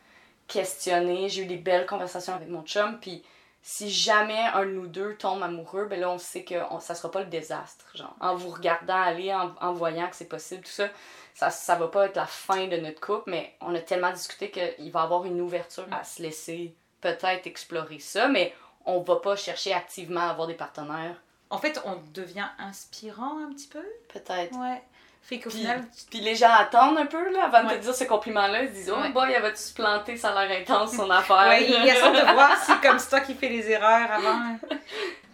questionner. 0.47 1.29
J'ai 1.29 1.43
eu 1.43 1.45
des 1.45 1.57
belles 1.57 1.85
conversations 1.85 2.33
avec 2.33 2.49
mon 2.49 2.63
chum. 2.63 2.99
Puis 2.99 3.23
si 3.61 3.89
jamais 3.89 4.39
un 4.53 4.65
de 4.65 4.71
nous 4.71 4.87
deux 4.87 5.15
tombe 5.15 5.41
amoureux, 5.41 5.85
ben 5.85 5.99
là, 5.99 6.09
on 6.09 6.17
sait 6.17 6.43
que 6.43 6.55
on, 6.69 6.79
ça 6.79 6.95
sera 6.95 7.09
pas 7.09 7.21
le 7.21 7.27
désastre. 7.27 7.85
Genre, 7.95 8.15
en 8.19 8.35
vous 8.35 8.49
regardant 8.49 9.01
aller, 9.01 9.33
en, 9.33 9.53
en 9.61 9.73
voyant 9.73 10.09
que 10.09 10.15
c'est 10.15 10.25
possible, 10.25 10.63
tout 10.63 10.71
ça, 10.71 10.89
ça, 11.33 11.49
ça 11.49 11.75
va 11.75 11.87
pas 11.87 12.05
être 12.07 12.15
la 12.15 12.25
fin 12.25 12.67
de 12.67 12.77
notre 12.77 12.99
couple, 12.99 13.31
mais 13.31 13.55
on 13.61 13.73
a 13.73 13.79
tellement 13.79 14.11
discuté 14.11 14.51
qu'il 14.51 14.91
va 14.91 15.01
y 15.01 15.03
avoir 15.03 15.25
une 15.25 15.41
ouverture 15.41 15.87
à 15.91 16.03
se 16.03 16.21
laisser 16.21 16.75
peut-être 17.01 17.47
explorer 17.47 17.99
ça, 17.99 18.27
mais 18.27 18.53
on 18.85 19.01
va 19.01 19.17
pas 19.17 19.35
chercher 19.35 19.73
activement 19.73 20.21
à 20.21 20.29
avoir 20.29 20.47
des 20.47 20.53
partenaires. 20.53 21.21
En 21.53 21.57
fait, 21.59 21.79
on 21.85 21.97
devient 22.13 22.47
inspirant 22.59 23.37
un 23.47 23.53
petit 23.53 23.67
peu. 23.67 23.83
Peut-être. 24.11 24.53
Ouais. 24.57 24.81
Fait 25.21 25.39
qu'au 25.39 25.49
Puis, 25.49 25.59
final, 25.59 25.85
puis 26.09 26.19
les 26.19 26.35
gens 26.35 26.51
attendent 26.51 26.97
un 26.97 27.05
peu 27.05 27.31
là, 27.31 27.45
avant 27.45 27.63
de 27.63 27.75
te 27.75 27.79
dire 27.79 27.95
ce 27.95 28.03
compliment-là. 28.03 28.63
Ils 28.63 28.69
se 28.69 28.73
disent 28.73 28.93
Oh 28.93 28.99
Ouais. 29.01 29.09
boy, 29.11 29.31
elle 29.31 29.41
va-tu 29.41 29.61
se 29.61 29.73
planter, 29.73 30.17
ça 30.17 30.37
a 30.37 30.45
l'air 30.45 30.59
intense 30.61 30.95
son 30.95 31.09
affaire? 31.19 31.47
ouais, 31.47 31.63
il 31.65 31.89
attend 31.89 32.11
de 32.11 32.33
voir 32.33 32.57
si 32.57 32.71
comme 32.81 32.99
c'est 32.99 33.09
toi 33.09 33.19
qui 33.21 33.33
fais 33.35 33.49
les 33.49 33.69
erreurs 33.69 34.11
avant. 34.11 34.39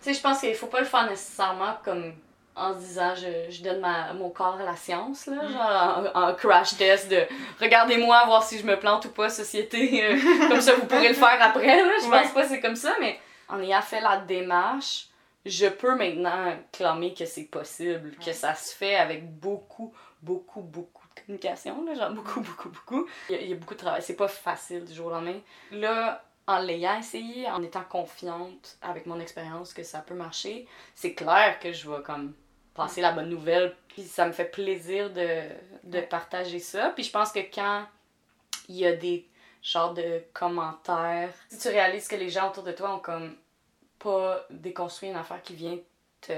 Tu 0.01 0.05
sais, 0.05 0.13
je 0.13 0.21
pense 0.21 0.39
qu'il 0.39 0.55
faut 0.55 0.67
pas 0.67 0.79
le 0.79 0.85
faire 0.85 1.09
nécessairement 1.09 1.75
comme 1.83 2.13
en 2.55 2.73
se 2.73 2.79
disant 2.79 3.13
je, 3.15 3.51
je 3.53 3.61
donne 3.63 3.79
ma, 3.81 4.13
mon 4.13 4.29
corps 4.29 4.57
à 4.61 4.63
la 4.63 4.75
science, 4.77 5.25
là, 5.25 5.43
Mm. 5.43 5.51
genre 5.51 6.11
en, 6.15 6.21
en 6.29 6.33
crash 6.35 6.77
test 6.77 7.09
de 7.09 7.23
regardez-moi 7.59 8.23
voir 8.25 8.41
si 8.43 8.57
je 8.59 8.65
me 8.65 8.77
plante 8.79 9.05
ou 9.05 9.09
pas, 9.09 9.29
société, 9.29 10.05
euh, 10.05 10.17
comme 10.47 10.61
ça 10.61 10.73
vous 10.75 10.85
pourrez 10.85 11.09
le 11.09 11.15
faire 11.15 11.37
après. 11.41 11.65
Là. 11.83 11.91
Je 12.01 12.07
Ouais. 12.07 12.21
pense 12.21 12.31
pas 12.31 12.43
que 12.43 12.47
c'est 12.49 12.61
comme 12.61 12.75
ça, 12.77 12.93
mais 13.01 13.19
en 13.49 13.59
ayant 13.59 13.81
fait 13.81 13.99
la 13.99 14.17
démarche, 14.17 15.07
je 15.49 15.67
peux 15.67 15.95
maintenant 15.95 16.57
clamer 16.71 17.13
que 17.13 17.25
c'est 17.25 17.45
possible, 17.45 18.15
que 18.23 18.33
ça 18.33 18.55
se 18.55 18.75
fait 18.75 18.95
avec 18.95 19.29
beaucoup, 19.39 19.93
beaucoup, 20.21 20.61
beaucoup 20.61 21.07
de 21.15 21.21
communication, 21.21 21.83
là, 21.85 21.93
genre 21.95 22.11
beaucoup, 22.11 22.41
beaucoup, 22.41 22.69
beaucoup. 22.69 23.07
Il 23.29 23.35
y, 23.35 23.39
a, 23.39 23.41
il 23.41 23.49
y 23.49 23.53
a 23.53 23.55
beaucoup 23.55 23.73
de 23.73 23.79
travail, 23.79 24.01
c'est 24.01 24.15
pas 24.15 24.27
facile 24.27 24.85
du 24.85 24.93
jour 24.93 25.07
au 25.07 25.11
lendemain. 25.11 25.39
Là, 25.71 26.23
en 26.47 26.59
l'ayant 26.59 26.97
essayé, 26.97 27.47
en 27.47 27.61
étant 27.61 27.83
confiante 27.83 28.77
avec 28.81 29.05
mon 29.05 29.19
expérience 29.19 29.73
que 29.73 29.83
ça 29.83 29.99
peut 29.99 30.15
marcher, 30.15 30.67
c'est 30.95 31.13
clair 31.13 31.59
que 31.59 31.71
je 31.71 31.89
vais 31.89 32.01
comme 32.01 32.33
passer 32.73 33.01
la 33.01 33.11
bonne 33.11 33.29
nouvelle. 33.29 33.75
Puis 33.89 34.03
ça 34.03 34.25
me 34.25 34.31
fait 34.31 34.45
plaisir 34.45 35.11
de, 35.11 35.41
de 35.83 36.01
partager 36.01 36.59
ça. 36.59 36.89
Puis 36.95 37.03
je 37.03 37.11
pense 37.11 37.31
que 37.31 37.39
quand 37.39 37.85
il 38.67 38.77
y 38.77 38.85
a 38.85 38.95
des 38.95 39.27
genres 39.61 39.93
de 39.93 40.23
commentaires, 40.33 41.33
si 41.49 41.59
tu 41.59 41.67
réalises 41.67 42.07
que 42.07 42.15
les 42.15 42.29
gens 42.29 42.49
autour 42.49 42.63
de 42.63 42.71
toi 42.71 42.95
ont 42.95 42.99
comme 42.99 43.35
pas 43.99 44.45
déconstruit 44.49 45.09
une 45.09 45.15
affaire 45.17 45.41
qui 45.41 45.53
vient 45.55 45.77
te, 46.21 46.33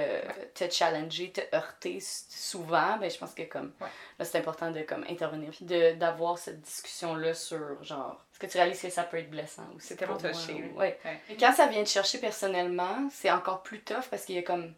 te 0.54 0.70
challenger, 0.70 1.32
te 1.32 1.42
heurter 1.56 2.00
souvent, 2.02 2.98
ben 2.98 3.10
je 3.10 3.18
pense 3.18 3.34
que 3.34 3.42
comme 3.44 3.74
Ouais. 3.82 3.88
là 4.20 4.26
c'est 4.26 4.38
important 4.38 4.70
de 4.70 4.82
comme 4.82 5.04
intervenir 5.10 5.50
puis 5.52 5.66
d'avoir 5.66 6.38
cette 6.38 6.62
discussion 6.62 7.16
là 7.16 7.34
sur 7.34 7.84
genre 7.84 8.24
est-ce 8.32 8.40
que 8.40 8.46
tu 8.46 8.58
réalises 8.58 8.80
que 8.82 8.90
ça 8.92 9.04
peut 9.04 9.18
être 9.18 9.32
blessant 9.32 9.66
aussi 9.76 9.88
C'est 9.88 9.96
tellement 9.96 10.18
touché, 10.18 10.72
ouais. 10.76 11.00
Et 11.30 11.36
quand 11.38 11.52
ça 11.52 11.66
vient 11.68 11.84
te 11.84 11.90
chercher 11.90 12.20
personnellement, 12.20 13.08
c'est 13.12 13.32
encore 13.32 13.64
plus 13.64 13.82
tough 13.82 14.06
parce 14.12 14.26
qu'il 14.26 14.36
y 14.36 14.40
a 14.40 14.44
comme 14.44 14.74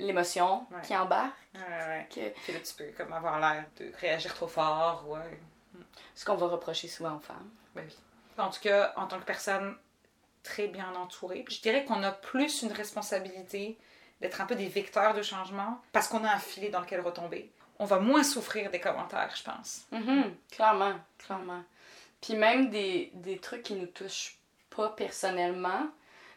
l'émotion 0.00 0.66
qui 0.82 0.96
embarque. 0.96 1.34
Que- 1.52 2.30
Puis 2.30 2.52
là, 2.52 2.58
tu 2.60 2.74
peux 2.74 2.90
comme 2.96 3.12
avoir 3.12 3.38
l'air 3.38 3.64
de 3.78 3.92
réagir 4.00 4.34
trop 4.34 4.48
fort. 4.48 5.04
Ouais. 5.08 5.38
ce 6.14 6.24
qu'on 6.24 6.34
va 6.36 6.46
reprocher 6.48 6.88
souvent 6.88 7.16
aux 7.16 7.20
femmes. 7.20 7.50
Ben 7.74 7.84
oui. 7.86 7.96
En 8.38 8.50
tout 8.50 8.60
cas, 8.60 8.92
en 8.96 9.06
tant 9.06 9.18
que 9.20 9.24
personne 9.24 9.76
très 10.42 10.68
bien 10.68 10.94
entourée, 10.94 11.44
je 11.48 11.60
dirais 11.60 11.84
qu'on 11.84 12.02
a 12.02 12.12
plus 12.12 12.62
une 12.62 12.72
responsabilité 12.72 13.78
d'être 14.20 14.40
un 14.40 14.46
peu 14.46 14.54
des 14.54 14.68
vecteurs 14.68 15.14
de 15.14 15.22
changement 15.22 15.80
parce 15.92 16.08
qu'on 16.08 16.24
a 16.24 16.32
un 16.32 16.38
filet 16.38 16.68
dans 16.68 16.80
lequel 16.80 17.00
retomber. 17.00 17.50
On 17.78 17.86
va 17.86 17.98
moins 17.98 18.22
souffrir 18.22 18.70
des 18.70 18.80
commentaires, 18.80 19.32
je 19.34 19.42
pense. 19.42 19.82
Mhm, 19.92 20.34
Clairement, 20.50 20.94
clairement. 21.18 21.62
Puis 22.20 22.34
même 22.34 22.68
des, 22.68 23.10
des 23.14 23.38
trucs 23.38 23.62
qui 23.62 23.74
nous 23.74 23.86
touchent 23.86 24.36
pas 24.68 24.90
personnellement, 24.90 25.86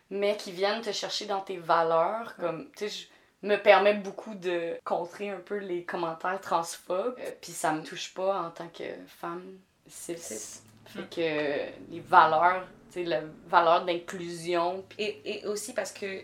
mais 0.10 0.38
qui 0.38 0.52
viennent 0.54 0.82
te 0.82 0.92
chercher 0.92 1.26
dans 1.26 1.42
tes 1.42 1.58
valeurs, 1.58 2.36
comme, 2.38 2.70
tu 2.78 2.88
sais, 2.88 3.08
je 3.44 3.48
me 3.48 3.58
permets 3.58 3.96
beaucoup 3.96 4.36
de 4.36 4.78
contrer 4.86 5.30
un 5.32 5.40
peu 5.40 5.58
les 5.58 5.84
commentaires 5.84 6.40
transphobes, 6.40 7.18
euh, 7.20 7.32
puis 7.42 7.52
ça 7.52 7.74
me 7.74 7.84
touche 7.84 8.14
pas 8.14 8.40
en 8.44 8.50
tant 8.52 8.70
que 8.70 8.84
femme 9.08 9.44
cis. 9.90 10.16
Fait 10.86 11.10
que 11.10 11.92
les 11.92 12.00
valeurs, 12.00 12.66
la 13.02 13.22
valeur 13.48 13.86
d'inclusion, 13.86 14.86
Et, 15.00 15.40
et 15.42 15.48
aussi 15.48 15.74
parce 15.74 15.92
que 15.92 16.24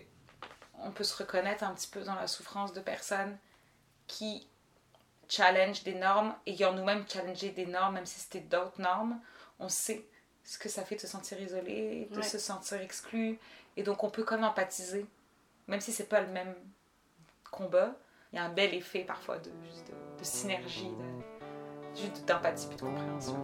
on 0.81 0.91
peut 0.91 1.03
se 1.03 1.17
reconnaître 1.17 1.63
un 1.63 1.73
petit 1.73 1.87
peu 1.89 2.01
dans 2.03 2.15
la 2.15 2.27
souffrance 2.27 2.71
de 2.73 2.79
personnes 2.79 3.37
qui 4.07 4.47
challenge 5.27 5.83
des 5.83 5.95
normes, 5.95 6.33
ayant 6.47 6.73
nous-mêmes 6.73 7.05
challengé 7.07 7.49
des 7.51 7.65
normes, 7.65 7.95
même 7.95 8.05
si 8.05 8.19
c'était 8.19 8.39
d'autres 8.39 8.79
normes, 8.81 9.19
on 9.59 9.69
sait 9.69 10.05
ce 10.43 10.57
que 10.57 10.69
ça 10.69 10.83
fait 10.83 10.95
de 10.95 11.01
se 11.01 11.07
sentir 11.07 11.39
isolé, 11.41 12.07
de 12.11 12.17
Ouais. 12.17 12.23
se 12.23 12.39
sentir 12.39 12.79
exclu, 12.81 13.37
et 13.77 13.83
donc 13.83 14.03
on 14.03 14.09
peut 14.09 14.23
comme 14.23 14.43
empathiser, 14.43 15.05
même 15.67 15.81
si 15.81 15.91
c'est 15.91 16.07
pas 16.09 16.21
le 16.21 16.27
même 16.27 16.55
combat, 17.51 17.93
il 18.31 18.37
y 18.37 18.39
a 18.39 18.45
un 18.45 18.49
bel 18.49 18.73
effet 18.73 19.01
parfois 19.03 19.37
de, 19.37 19.49
de, 19.49 20.19
de 20.19 20.23
synergie, 20.23 20.89
de, 21.95 22.25
d'empathie 22.25 22.67
puis 22.67 22.77
de 22.77 22.81
compréhension. 22.81 23.37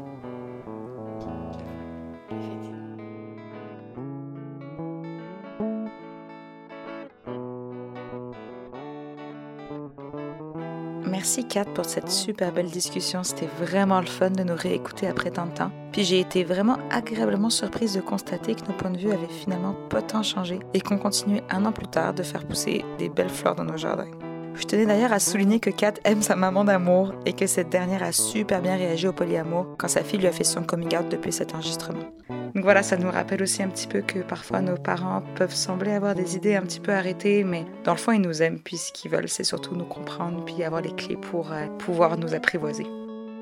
Merci 11.25 11.43
Kat 11.43 11.65
pour 11.65 11.85
cette 11.85 12.11
super 12.11 12.51
belle 12.51 12.69
discussion. 12.69 13.23
C'était 13.23 13.49
vraiment 13.59 13.99
le 13.99 14.05
fun 14.05 14.29
de 14.29 14.43
nous 14.43 14.55
réécouter 14.55 15.07
après 15.07 15.31
tant 15.31 15.47
de 15.47 15.53
temps. 15.53 15.71
Puis 15.91 16.03
j'ai 16.03 16.19
été 16.19 16.43
vraiment 16.43 16.77
agréablement 16.91 17.49
surprise 17.49 17.95
de 17.95 18.01
constater 18.01 18.53
que 18.53 18.67
nos 18.67 18.77
points 18.77 18.91
de 18.91 18.99
vue 18.99 19.11
avaient 19.11 19.25
finalement 19.25 19.73
pas 19.89 20.03
tant 20.03 20.21
changé 20.21 20.59
et 20.75 20.81
qu'on 20.81 20.99
continuait 20.99 21.41
un 21.49 21.65
an 21.65 21.71
plus 21.71 21.87
tard 21.87 22.13
de 22.13 22.21
faire 22.21 22.45
pousser 22.45 22.85
des 22.99 23.09
belles 23.09 23.29
fleurs 23.29 23.55
dans 23.55 23.63
nos 23.63 23.75
jardins. 23.75 24.11
Je 24.57 24.65
tenais 24.65 24.85
d'ailleurs 24.85 25.13
à 25.13 25.19
souligner 25.19 25.59
que 25.59 25.69
Kat 25.69 25.95
aime 26.05 26.21
sa 26.21 26.35
maman 26.35 26.63
d'amour 26.63 27.13
et 27.25 27.33
que 27.33 27.45
cette 27.45 27.69
dernière 27.69 28.03
a 28.03 28.11
super 28.11 28.61
bien 28.61 28.77
réagi 28.77 29.07
au 29.07 29.13
polyamour 29.13 29.75
quand 29.77 29.87
sa 29.87 30.03
fille 30.03 30.19
lui 30.19 30.27
a 30.27 30.31
fait 30.31 30.43
son 30.43 30.63
coming 30.63 30.95
out 30.97 31.09
depuis 31.09 31.33
cet 31.33 31.53
enregistrement. 31.53 32.03
Donc 32.29 32.63
voilà, 32.63 32.83
ça 32.83 32.95
nous 32.95 33.11
rappelle 33.11 33.43
aussi 33.43 33.61
un 33.63 33.67
petit 33.67 33.87
peu 33.87 34.01
que 34.01 34.19
parfois 34.19 34.61
nos 34.61 34.77
parents 34.77 35.21
peuvent 35.35 35.53
sembler 35.53 35.91
avoir 35.91 36.15
des 36.15 36.37
idées 36.37 36.55
un 36.55 36.61
petit 36.61 36.79
peu 36.79 36.93
arrêtées, 36.93 37.43
mais 37.43 37.65
dans 37.83 37.91
le 37.91 37.97
fond, 37.97 38.13
ils 38.13 38.21
nous 38.21 38.41
aiment, 38.41 38.59
puis 38.59 38.77
ce 38.77 38.93
qu'ils 38.93 39.11
veulent, 39.11 39.27
c'est 39.27 39.43
surtout 39.43 39.75
nous 39.75 39.85
comprendre, 39.85 40.45
puis 40.45 40.63
avoir 40.63 40.81
les 40.81 40.95
clés 40.95 41.17
pour 41.17 41.51
euh, 41.51 41.67
pouvoir 41.77 42.17
nous 42.17 42.33
apprivoiser. 42.33 42.87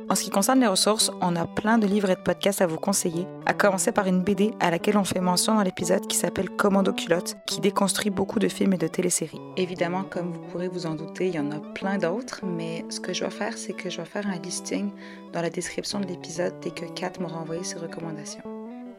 En 0.10 0.16
ce 0.16 0.24
qui 0.24 0.30
concerne 0.30 0.60
les 0.60 0.68
ressources, 0.68 1.12
on 1.22 1.36
a 1.36 1.46
plein 1.46 1.78
de 1.78 1.88
livres 1.88 2.10
et 2.10 2.16
de 2.16 2.22
podcasts 2.22 2.62
à 2.62 2.68
vous 2.68 2.78
conseiller, 2.78 3.26
à 3.46 3.54
commencer 3.54 3.92
par 3.92 4.08
une 4.08 4.22
BD 4.22 4.54
à 4.60 4.70
laquelle 4.70 4.98
on 4.98 5.04
fait 5.04 5.22
mention 5.22 5.56
dans 5.56 5.64
l'épisode 5.64 6.06
qui 6.08 6.18
s'appelle 6.18 6.50
Commando 6.50 6.92
Culotte, 6.94 7.38
qui 7.46 7.62
déconstruit 7.62 8.12
beaucoup 8.12 8.40
de 8.40 8.48
films 8.48 8.74
et 8.74 8.78
de 8.78 8.88
téléséries. 8.88 9.40
Évidemment, 9.58 10.04
comme 10.04 10.32
vous 10.32 10.42
pourrez 10.52 10.68
vous 10.68 10.86
en 10.86 10.96
douter, 10.96 11.28
il 11.28 11.36
y 11.36 11.40
en 11.40 11.52
a 11.52 11.60
plein 11.60 11.98
d'autres, 11.98 12.46
mais 12.46 12.86
ce 12.90 13.00
que 13.00 13.14
je 13.14 13.24
vais 13.24 13.32
faire, 13.32 13.58
c'est 13.58 13.74
que 13.74 13.90
je 13.90 13.98
vais 13.98 14.06
faire 14.06 14.28
un 14.28 14.40
listing 14.40 14.92
dans 15.32 15.42
la 15.42 15.50
description 15.50 16.00
de 16.00 16.08
l'épisode 16.08 16.54
dès 16.62 16.72
que 16.72 16.86
Kat 16.86 17.14
m'aura 17.20 17.40
envoyé 17.40 17.64
ses 17.64 17.80
recommandations. 17.80 18.44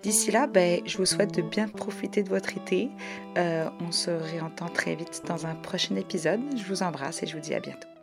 D'ici 0.02 0.30
là, 0.30 0.46
ben, 0.46 0.80
je 0.84 0.98
vous 0.98 1.06
souhaite 1.06 1.34
de 1.34 1.40
bien 1.40 1.66
profiter 1.66 2.22
de 2.22 2.28
votre 2.28 2.56
été. 2.56 2.90
Euh, 3.38 3.70
on 3.80 3.90
se 3.90 4.10
réentend 4.10 4.68
très 4.68 4.94
vite 4.94 5.22
dans 5.26 5.46
un 5.46 5.54
prochain 5.54 5.96
épisode. 5.96 6.40
Je 6.56 6.64
vous 6.64 6.82
embrasse 6.82 7.22
et 7.22 7.26
je 7.26 7.34
vous 7.34 7.40
dis 7.40 7.54
à 7.54 7.60
bientôt. 7.60 7.93